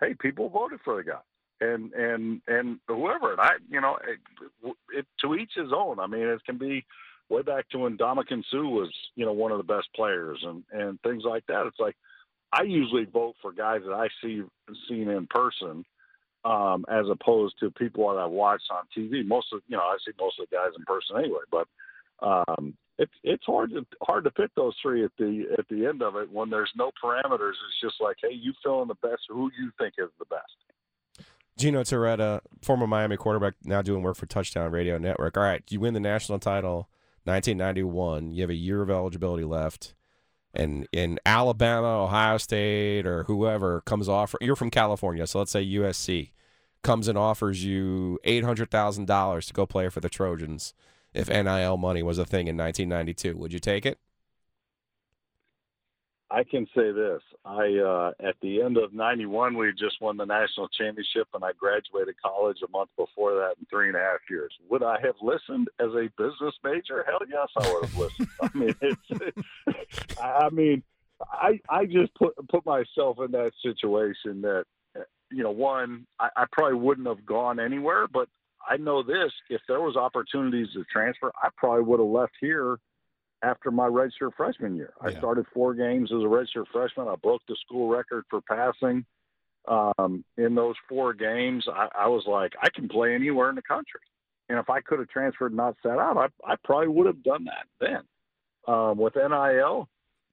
Hey, 0.01 0.14
people 0.18 0.49
voted 0.49 0.81
for 0.85 0.97
the 0.97 1.05
guy 1.05 1.20
and 1.61 1.93
and 1.93 2.40
and 2.47 2.79
whoever. 2.88 3.33
And 3.33 3.40
I, 3.40 3.51
you 3.71 3.81
know, 3.81 3.99
it, 4.07 4.75
it, 4.93 5.07
to 5.23 5.35
each 5.35 5.53
his 5.55 5.73
own. 5.75 6.01
I 6.01 6.07
mean, 6.07 6.23
it 6.23 6.45
can 6.45 6.59
be 6.59 6.85
way 7.29 7.43
back 7.43 7.69
to 7.71 7.79
when 7.79 7.97
Ndamukong 7.97 8.45
Suh 8.51 8.62
was, 8.62 8.93
you 9.17 9.25
know, 9.25 9.33
one 9.33 9.53
of 9.53 9.59
the 9.59 9.73
best 9.73 9.88
players 9.95 10.38
and 10.43 10.62
and 10.73 11.01
things 11.03 11.23
like 11.25 11.47
that. 11.47 11.67
It's 11.67 11.81
like 11.81 11.97
I 12.53 12.62
usually 12.62 13.05
vote 13.05 13.35
for 13.40 13.53
guys 13.53 13.81
that 13.87 13.95
I 13.95 14.09
see 14.23 14.43
seen 14.88 15.09
in 15.09 15.27
person. 15.29 15.85
Um, 16.47 16.85
as 16.90 17.07
opposed 17.11 17.55
to 17.61 17.71
people 17.71 18.07
that 18.12 18.21
I've 18.21 18.31
watched 18.31 18.71
on 18.71 18.85
TV. 18.95 19.25
Most 19.27 19.47
of 19.55 19.62
you 19.67 19.79
know, 19.79 19.83
I 19.83 19.97
see 20.05 20.12
most 20.21 20.38
of 20.38 20.47
the 20.47 20.55
guys 20.55 20.73
in 20.77 20.85
person 20.85 21.17
anyway, 21.17 21.40
but 21.51 21.67
um, 22.21 22.77
it's 22.99 23.12
it's 23.23 23.45
hard 23.45 23.71
to 23.71 23.87
hard 24.03 24.25
to 24.25 24.31
pick 24.31 24.55
those 24.55 24.75
three 24.81 25.05
at 25.05 25.11
the 25.19 25.47
at 25.59 25.67
the 25.69 25.87
end 25.87 26.03
of 26.03 26.17
it 26.17 26.31
when 26.31 26.51
there's 26.51 26.71
no 26.77 26.90
parameters. 27.03 27.53
It's 27.53 27.81
just 27.83 27.97
like, 28.01 28.17
hey, 28.23 28.35
you 28.35 28.53
fill 28.62 28.83
in 28.83 28.88
the 28.88 28.95
best 28.97 29.23
who 29.29 29.51
you 29.59 29.71
think 29.79 29.95
is 29.99 30.11
the 30.19 30.27
best. 30.27 30.53
Gino 31.57 31.83
Torretta, 31.83 32.40
former 32.62 32.87
Miami 32.87 33.17
quarterback, 33.17 33.55
now 33.62 33.81
doing 33.81 34.03
work 34.03 34.17
for 34.17 34.27
Touchdown 34.27 34.71
Radio 34.73 34.99
Network. 34.99 35.37
All 35.37 35.43
right, 35.43 35.62
you 35.71 35.81
win 35.81 35.95
the 35.95 36.01
national 36.01 36.38
title, 36.38 36.88
1991. 37.25 38.33
You 38.33 38.43
have 38.43 38.51
a 38.51 38.55
year 38.55 38.83
of 38.83 38.90
eligibility 38.90 39.45
left, 39.45 39.95
and 40.53 40.88
in 40.93 41.21
Alabama, 41.25 42.05
Ohio 42.05 42.38
State, 42.38 43.07
or 43.07 43.25
whoever 43.25 43.83
comes 43.83 44.09
off, 44.09 44.35
you're 44.40 44.57
from 44.57 44.71
California, 44.71 45.27
so 45.27 45.38
let's 45.38 45.53
say 45.53 45.64
USC 45.64 46.31
comes 46.83 47.09
and 47.09 47.17
offers 47.17 47.64
you 47.64 48.19
eight 48.25 48.45
hundred 48.45 48.71
thousand 48.71 49.07
dollars 49.07 49.47
to 49.47 49.53
go 49.53 49.64
play 49.67 49.88
for 49.88 50.01
the 50.01 50.09
Trojans. 50.09 50.75
If 51.12 51.29
NIL 51.29 51.77
money 51.77 52.03
was 52.03 52.19
a 52.19 52.25
thing 52.25 52.49
in 52.49 52.57
1992, 52.57 53.37
would 53.37 53.53
you 53.53 53.61
take 53.61 53.87
it? 53.87 54.01
I 56.35 56.42
can 56.42 56.66
say 56.75 56.90
this. 56.90 57.23
I 57.44 57.77
uh, 57.79 58.11
at 58.18 58.35
the 58.42 58.61
end 58.61 58.77
of 58.77 58.92
'91, 58.92 59.57
we 59.57 59.70
just 59.73 60.01
won 60.01 60.16
the 60.16 60.27
national 60.27 60.68
championship, 60.68 61.29
and 61.33 61.44
I 61.44 61.53
graduated 61.53 62.16
college 62.20 62.59
a 62.66 62.70
month 62.70 62.90
before 62.97 63.35
that 63.35 63.55
in 63.61 63.66
three 63.70 63.87
and 63.87 63.97
a 63.97 64.01
half 64.01 64.18
years. 64.29 64.53
Would 64.68 64.83
I 64.83 64.97
have 65.03 65.14
listened 65.23 65.68
as 65.79 65.90
a 65.90 66.11
business 66.18 66.55
major? 66.64 67.05
Hell 67.07 67.20
yes, 67.29 67.49
I 67.57 67.73
would 67.73 67.85
have 67.85 67.97
listened. 67.97 68.29
I 68.42 68.51
mean, 68.53 68.75
it's, 68.81 70.18
I 70.20 70.51
mean, 70.51 70.83
I 71.31 71.61
I 71.68 71.87
just 71.87 72.12
put 72.16 72.35
put 72.49 72.66
myself 72.66 73.18
in 73.25 73.31
that 73.31 73.53
situation 73.62 74.42
that 74.42 74.64
you 75.31 75.42
know, 75.44 75.53
one, 75.53 76.07
I, 76.18 76.31
I 76.37 76.44
probably 76.51 76.79
wouldn't 76.79 77.07
have 77.07 77.25
gone 77.25 77.61
anywhere, 77.61 78.09
but 78.12 78.29
I 78.68 78.77
know 78.77 79.05
this: 79.05 79.33
if 79.51 79.61
there 79.68 79.81
was 79.81 79.97
opportunities 79.97 80.68
to 80.75 80.83
transfer, 80.92 81.31
I 81.40 81.51
probably 81.57 81.85
would 81.85 82.01
have 82.01 82.09
left 82.09 82.33
here 82.40 82.79
after 83.44 83.70
my 83.70 83.87
redshirt 83.87 84.35
freshman 84.37 84.74
year. 84.74 84.92
I 85.00 85.12
started 85.18 85.46
four 85.52 85.74
games 85.74 86.11
as 86.11 86.22
a 86.22 86.26
redshirt 86.26 86.66
freshman. 86.72 87.09
I 87.09 87.16
broke 87.16 87.42
the 87.46 87.57
school 87.64 87.88
record 87.88 88.24
for 88.30 88.40
passing. 88.40 89.04
Um, 89.66 90.24
in 90.37 90.54
those 90.54 90.74
four 90.88 91.14
games, 91.14 91.66
I, 91.72 91.88
I 91.94 92.09
was 92.09 92.24
like, 92.26 92.52
I 92.62 92.68
can 92.70 92.88
play 92.88 93.14
anywhere 93.14 93.48
in 93.50 93.57
the 93.57 93.62
country. 93.62 94.00
And 94.48 94.59
if 94.59 94.68
I 94.68 94.80
could 94.80 94.98
have 94.98 95.09
transferred 95.09 95.52
and 95.52 95.57
not 95.57 95.76
sat 95.83 95.98
out, 95.98 96.16
I, 96.16 96.52
I 96.52 96.57
probably 96.64 96.88
would 96.88 97.07
have 97.07 97.22
done 97.22 97.44
that 97.44 97.66
then. 97.80 98.02
Um, 98.66 98.98
with 98.98 99.14
NIL, 99.16 99.88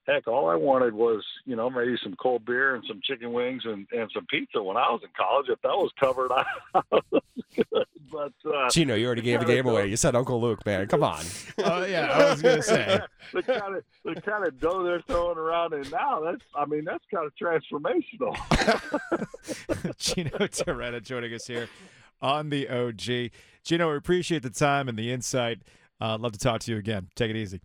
heck, 0.05 0.27
all 0.27 0.49
I 0.49 0.55
wanted 0.55 0.93
was, 0.93 1.23
you 1.45 1.55
know, 1.55 1.69
maybe 1.69 1.97
some 2.03 2.15
cold 2.21 2.45
beer 2.45 2.75
and 2.75 2.83
some 2.87 3.01
chicken 3.03 3.31
wings 3.31 3.63
and, 3.65 3.87
and 3.91 4.09
some 4.13 4.25
pizza 4.29 4.61
when 4.61 4.77
I 4.77 4.89
was 4.89 5.01
in 5.03 5.09
college. 5.17 5.47
If 5.49 5.61
that 5.61 5.69
was 5.69 5.91
covered, 5.99 6.31
I, 6.33 6.43
I 6.73 7.01
was 7.09 7.23
good. 7.55 7.85
But 8.11 8.33
uh, 8.45 8.69
Gino, 8.69 8.95
you 8.95 9.05
already 9.05 9.21
gave 9.21 9.39
the 9.39 9.45
game 9.45 9.65
away. 9.65 9.87
You 9.87 9.95
said 9.95 10.15
Uncle 10.15 10.41
Luke, 10.41 10.65
man. 10.65 10.87
Come 10.87 11.03
on. 11.03 11.23
Oh 11.63 11.85
yeah, 11.85 12.07
I 12.11 12.31
was 12.31 12.41
gonna 12.41 12.61
say. 12.61 12.99
the 13.33 13.43
kind 13.43 13.75
of 13.75 13.83
the 14.03 14.19
kind 14.21 14.47
of 14.47 14.59
dough 14.59 14.83
they're 14.83 15.01
throwing 15.01 15.37
around 15.37 15.73
in 15.73 15.89
now. 15.91 16.19
That's 16.19 16.41
I 16.55 16.65
mean 16.65 16.83
that's 16.85 17.03
kind 17.13 17.25
of 17.25 17.33
transformational. 17.35 18.35
Gino 19.97 20.29
Torretta 20.47 21.01
joining 21.03 21.33
us 21.33 21.45
here 21.45 21.69
on 22.21 22.49
the 22.49 22.67
OG. 22.67 23.31
Gino, 23.63 23.91
we 23.91 23.97
appreciate 23.97 24.43
the 24.43 24.49
time 24.49 24.89
and 24.89 24.97
the 24.97 25.11
insight. 25.11 25.59
Uh, 25.99 26.17
love 26.17 26.31
to 26.31 26.39
talk 26.39 26.61
to 26.61 26.71
you 26.71 26.77
again. 26.77 27.09
Take 27.15 27.29
it 27.29 27.35
easy. 27.35 27.61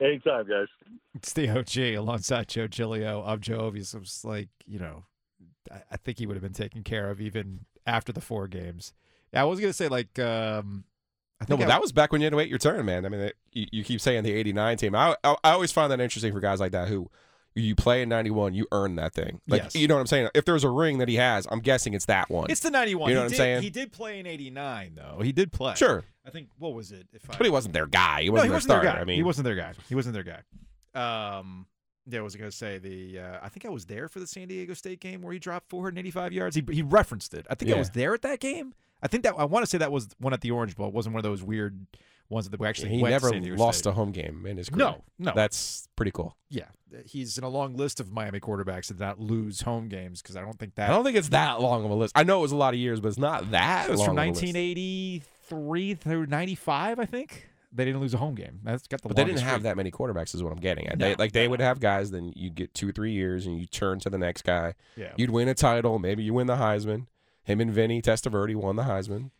Anytime, 0.00 0.46
guys. 0.48 0.68
It's 1.14 1.32
the 1.32 1.48
OG 1.48 1.96
alongside 1.98 2.46
Joe 2.48 2.68
Giglio 2.68 3.22
of 3.22 3.40
Joe 3.40 3.58
Ovies. 3.58 3.94
It 3.94 3.98
was 3.98 4.24
like, 4.24 4.48
you 4.64 4.78
know, 4.78 5.06
I, 5.72 5.82
I 5.92 5.96
think 5.96 6.18
he 6.18 6.26
would 6.26 6.36
have 6.36 6.42
been 6.42 6.52
taken 6.52 6.84
care 6.84 7.10
of 7.10 7.20
even 7.20 7.64
after 7.84 8.12
the 8.12 8.20
four 8.20 8.46
games. 8.46 8.92
Yeah, 9.32 9.42
I 9.42 9.44
was 9.44 9.60
gonna 9.60 9.72
say 9.72 9.88
like 9.88 10.18
um 10.18 10.84
I 11.40 11.44
No, 11.44 11.46
think 11.56 11.60
but 11.60 11.64
I- 11.64 11.68
that 11.74 11.80
was 11.80 11.92
back 11.92 12.10
when 12.12 12.20
you 12.20 12.26
had 12.26 12.30
to 12.30 12.36
wait 12.36 12.48
your 12.48 12.58
turn, 12.58 12.84
man. 12.84 13.04
I 13.06 13.08
mean, 13.08 13.20
it, 13.20 13.36
you, 13.52 13.66
you 13.72 13.84
keep 13.84 14.00
saying 14.00 14.24
the 14.24 14.32
'89 14.32 14.76
team. 14.76 14.94
I, 14.94 15.16
I 15.22 15.36
I 15.44 15.50
always 15.52 15.70
find 15.72 15.90
that 15.92 16.00
interesting 16.00 16.32
for 16.32 16.40
guys 16.40 16.60
like 16.60 16.72
that 16.72 16.88
who 16.88 17.10
you 17.54 17.74
play 17.74 18.02
in 18.02 18.08
'91, 18.08 18.54
you 18.54 18.66
earn 18.72 18.96
that 18.96 19.12
thing. 19.14 19.40
Like 19.48 19.62
Yes. 19.64 19.74
you 19.74 19.88
know 19.88 19.94
what 19.94 20.00
I'm 20.00 20.06
saying. 20.06 20.28
If 20.34 20.44
there's 20.44 20.64
a 20.64 20.70
ring 20.70 20.98
that 20.98 21.08
he 21.08 21.16
has, 21.16 21.46
I'm 21.50 21.60
guessing 21.60 21.94
it's 21.94 22.06
that 22.06 22.28
one. 22.30 22.50
It's 22.50 22.60
the 22.60 22.70
ninety 22.70 22.94
one. 22.94 23.08
You 23.10 23.14
know 23.16 23.20
he 23.20 23.24
what 23.24 23.26
I'm 23.26 23.30
did, 23.30 23.36
saying? 23.36 23.62
He 23.62 23.70
did 23.70 23.92
play 23.92 24.18
in 24.20 24.26
eighty 24.26 24.50
nine 24.50 24.94
though. 24.96 25.20
He 25.22 25.32
did 25.32 25.52
play. 25.52 25.74
Sure. 25.74 26.04
I 26.26 26.30
think 26.30 26.48
what 26.58 26.74
was 26.74 26.92
it? 26.92 27.06
If 27.12 27.28
I 27.30 27.36
but 27.36 27.46
he 27.46 27.50
wasn't 27.50 27.74
their 27.74 27.86
guy. 27.86 28.22
He 28.22 28.30
wasn't 28.30 28.46
he 28.46 28.48
their 28.48 28.56
wasn't 28.56 28.68
their 28.70 28.80
starter. 28.80 28.96
guy. 28.98 29.00
I 29.00 29.04
mean, 29.04 29.16
he 29.16 29.22
wasn't 29.22 29.44
their 29.44 29.54
guy. 29.56 29.72
He 29.88 29.94
wasn't 29.94 30.14
their 30.14 30.24
guy. 30.24 31.38
Um, 31.38 31.66
yeah, 32.08 32.20
I 32.20 32.22
was 32.22 32.36
gonna 32.36 32.50
say 32.50 32.78
the. 32.78 33.18
Uh, 33.18 33.38
I 33.42 33.48
think 33.48 33.66
I 33.66 33.68
was 33.68 33.86
there 33.86 34.08
for 34.08 34.20
the 34.20 34.26
San 34.26 34.48
Diego 34.48 34.74
State 34.74 35.00
game 35.00 35.22
where 35.22 35.32
he 35.32 35.38
dropped 35.38 35.68
485 35.70 36.32
yards. 36.32 36.56
He 36.56 36.64
he 36.70 36.82
referenced 36.82 37.34
it. 37.34 37.46
I 37.50 37.54
think 37.54 37.72
I 37.72 37.78
was 37.78 37.90
there 37.90 38.14
at 38.14 38.22
that 38.22 38.40
game. 38.40 38.74
I 39.02 39.08
think 39.08 39.22
that 39.24 39.34
I 39.38 39.44
want 39.44 39.64
to 39.64 39.70
say 39.70 39.78
that 39.78 39.92
was 39.92 40.08
one 40.18 40.32
at 40.32 40.40
the 40.40 40.50
Orange 40.50 40.76
Bowl. 40.76 40.88
It 40.88 40.94
wasn't 40.94 41.14
one 41.14 41.20
of 41.20 41.30
those 41.30 41.42
weird 41.42 41.86
ones 42.28 42.48
that 42.48 42.60
we 42.60 42.66
actually 42.66 42.90
he 42.90 43.02
never 43.02 43.30
to 43.30 43.56
lost 43.56 43.80
State. 43.80 43.90
a 43.90 43.92
home 43.92 44.10
game 44.12 44.44
in 44.46 44.56
his 44.56 44.68
career. 44.68 44.86
No, 44.86 45.02
no. 45.18 45.32
That's 45.34 45.88
pretty 45.96 46.10
cool. 46.12 46.36
Yeah, 46.50 46.66
he's 47.06 47.38
in 47.38 47.44
a 47.44 47.48
long 47.48 47.76
list 47.76 48.00
of 48.00 48.12
Miami 48.12 48.40
quarterbacks 48.40 48.88
that 48.88 48.98
did 48.98 49.00
not 49.00 49.20
lose 49.20 49.62
home 49.62 49.88
games 49.88 50.20
because 50.20 50.36
I 50.36 50.40
don't 50.40 50.58
think 50.58 50.74
that. 50.74 50.90
I 50.90 50.92
don't 50.92 51.04
think 51.04 51.16
it's 51.16 51.28
that 51.30 51.60
long 51.60 51.84
of 51.84 51.90
a 51.90 51.94
list. 51.94 52.12
I 52.16 52.24
know 52.24 52.38
it 52.38 52.42
was 52.42 52.52
a 52.52 52.56
lot 52.56 52.74
of 52.74 52.80
years, 52.80 53.00
but 53.00 53.08
it's 53.08 53.18
not 53.18 53.50
that. 53.52 53.88
It 53.88 53.92
was 53.92 54.02
from 54.02 54.18
of 54.18 54.24
a 54.24 54.28
list. 54.28 54.42
1983 54.42 55.94
through 55.94 56.26
95, 56.26 56.98
I 56.98 57.04
think. 57.06 57.48
They 57.70 57.84
didn't 57.84 58.00
lose 58.00 58.14
a 58.14 58.18
home 58.18 58.34
game. 58.34 58.60
That's 58.64 58.86
got 58.86 59.02
the. 59.02 59.08
But 59.08 59.16
they 59.16 59.24
didn't 59.24 59.36
longest 59.36 59.44
have 59.44 59.54
streak. 59.56 59.62
that 59.64 59.76
many 59.76 59.90
quarterbacks, 59.90 60.34
is 60.34 60.42
what 60.42 60.52
I'm 60.52 60.60
getting 60.60 60.86
at. 60.86 60.98
No, 60.98 61.08
they, 61.08 61.14
like 61.16 61.32
they 61.32 61.48
would 61.48 61.60
have 61.60 61.80
guys, 61.80 62.10
then 62.10 62.32
you 62.34 62.50
get 62.50 62.72
two 62.74 62.88
or 62.88 62.92
three 62.92 63.12
years, 63.12 63.46
and 63.46 63.58
you 63.58 63.66
turn 63.66 63.98
to 64.00 64.10
the 64.10 64.18
next 64.18 64.42
guy. 64.42 64.74
Yeah. 64.96 65.12
You'd 65.16 65.30
win 65.30 65.48
a 65.48 65.54
title, 65.54 65.98
maybe 65.98 66.22
you 66.22 66.32
win 66.34 66.46
the 66.46 66.56
Heisman. 66.56 67.06
Him 67.44 67.60
and 67.60 67.70
Vinny 67.70 68.00
Testaverde 68.02 68.56
won 68.56 68.76
the 68.76 68.84
Heisman. 68.84 69.30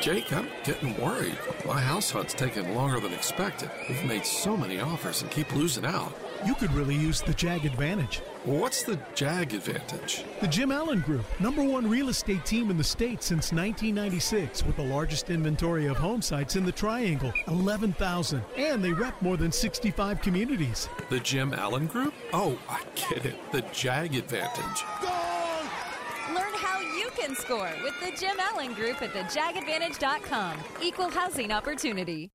Jake, 0.00 0.32
I'm 0.32 0.48
getting 0.64 0.98
worried. 0.98 1.36
My 1.66 1.78
house 1.78 2.10
hunt's 2.10 2.32
taking 2.32 2.74
longer 2.74 3.00
than 3.00 3.12
expected. 3.12 3.70
We've 3.86 4.02
made 4.04 4.24
so 4.24 4.56
many 4.56 4.80
offers 4.80 5.20
and 5.20 5.30
keep 5.30 5.54
losing 5.54 5.84
out. 5.84 6.14
You 6.46 6.54
could 6.54 6.72
really 6.72 6.94
use 6.94 7.20
the 7.20 7.34
JAG 7.34 7.66
advantage. 7.66 8.18
What's 8.44 8.82
the 8.82 8.98
JAG 9.14 9.52
advantage? 9.52 10.24
The 10.40 10.46
Jim 10.46 10.72
Allen 10.72 11.00
Group, 11.00 11.26
number 11.38 11.62
one 11.62 11.88
real 11.88 12.08
estate 12.08 12.46
team 12.46 12.70
in 12.70 12.78
the 12.78 12.84
state 12.84 13.22
since 13.22 13.52
1996, 13.52 14.64
with 14.64 14.76
the 14.76 14.82
largest 14.82 15.28
inventory 15.28 15.86
of 15.86 15.98
home 15.98 16.22
sites 16.22 16.56
in 16.56 16.64
the 16.64 16.72
Triangle, 16.72 17.32
11,000. 17.48 18.42
And 18.56 18.82
they 18.82 18.92
rep 18.92 19.20
more 19.20 19.36
than 19.36 19.52
65 19.52 20.22
communities. 20.22 20.88
The 21.10 21.20
Jim 21.20 21.52
Allen 21.52 21.86
Group? 21.86 22.14
Oh, 22.32 22.58
I 22.70 22.80
get 22.94 23.26
it. 23.26 23.36
The 23.52 23.60
JAG 23.72 24.14
advantage. 24.14 24.84
Learn 26.34 26.54
how 26.54 26.80
you 26.80 27.10
can 27.18 27.34
score 27.34 27.70
with 27.82 28.00
the 28.00 28.16
Jim 28.18 28.38
Allen 28.40 28.72
Group 28.72 29.02
at 29.02 29.12
thejagadvantage.com. 29.12 30.56
Equal 30.82 31.10
housing 31.10 31.52
opportunity. 31.52 32.30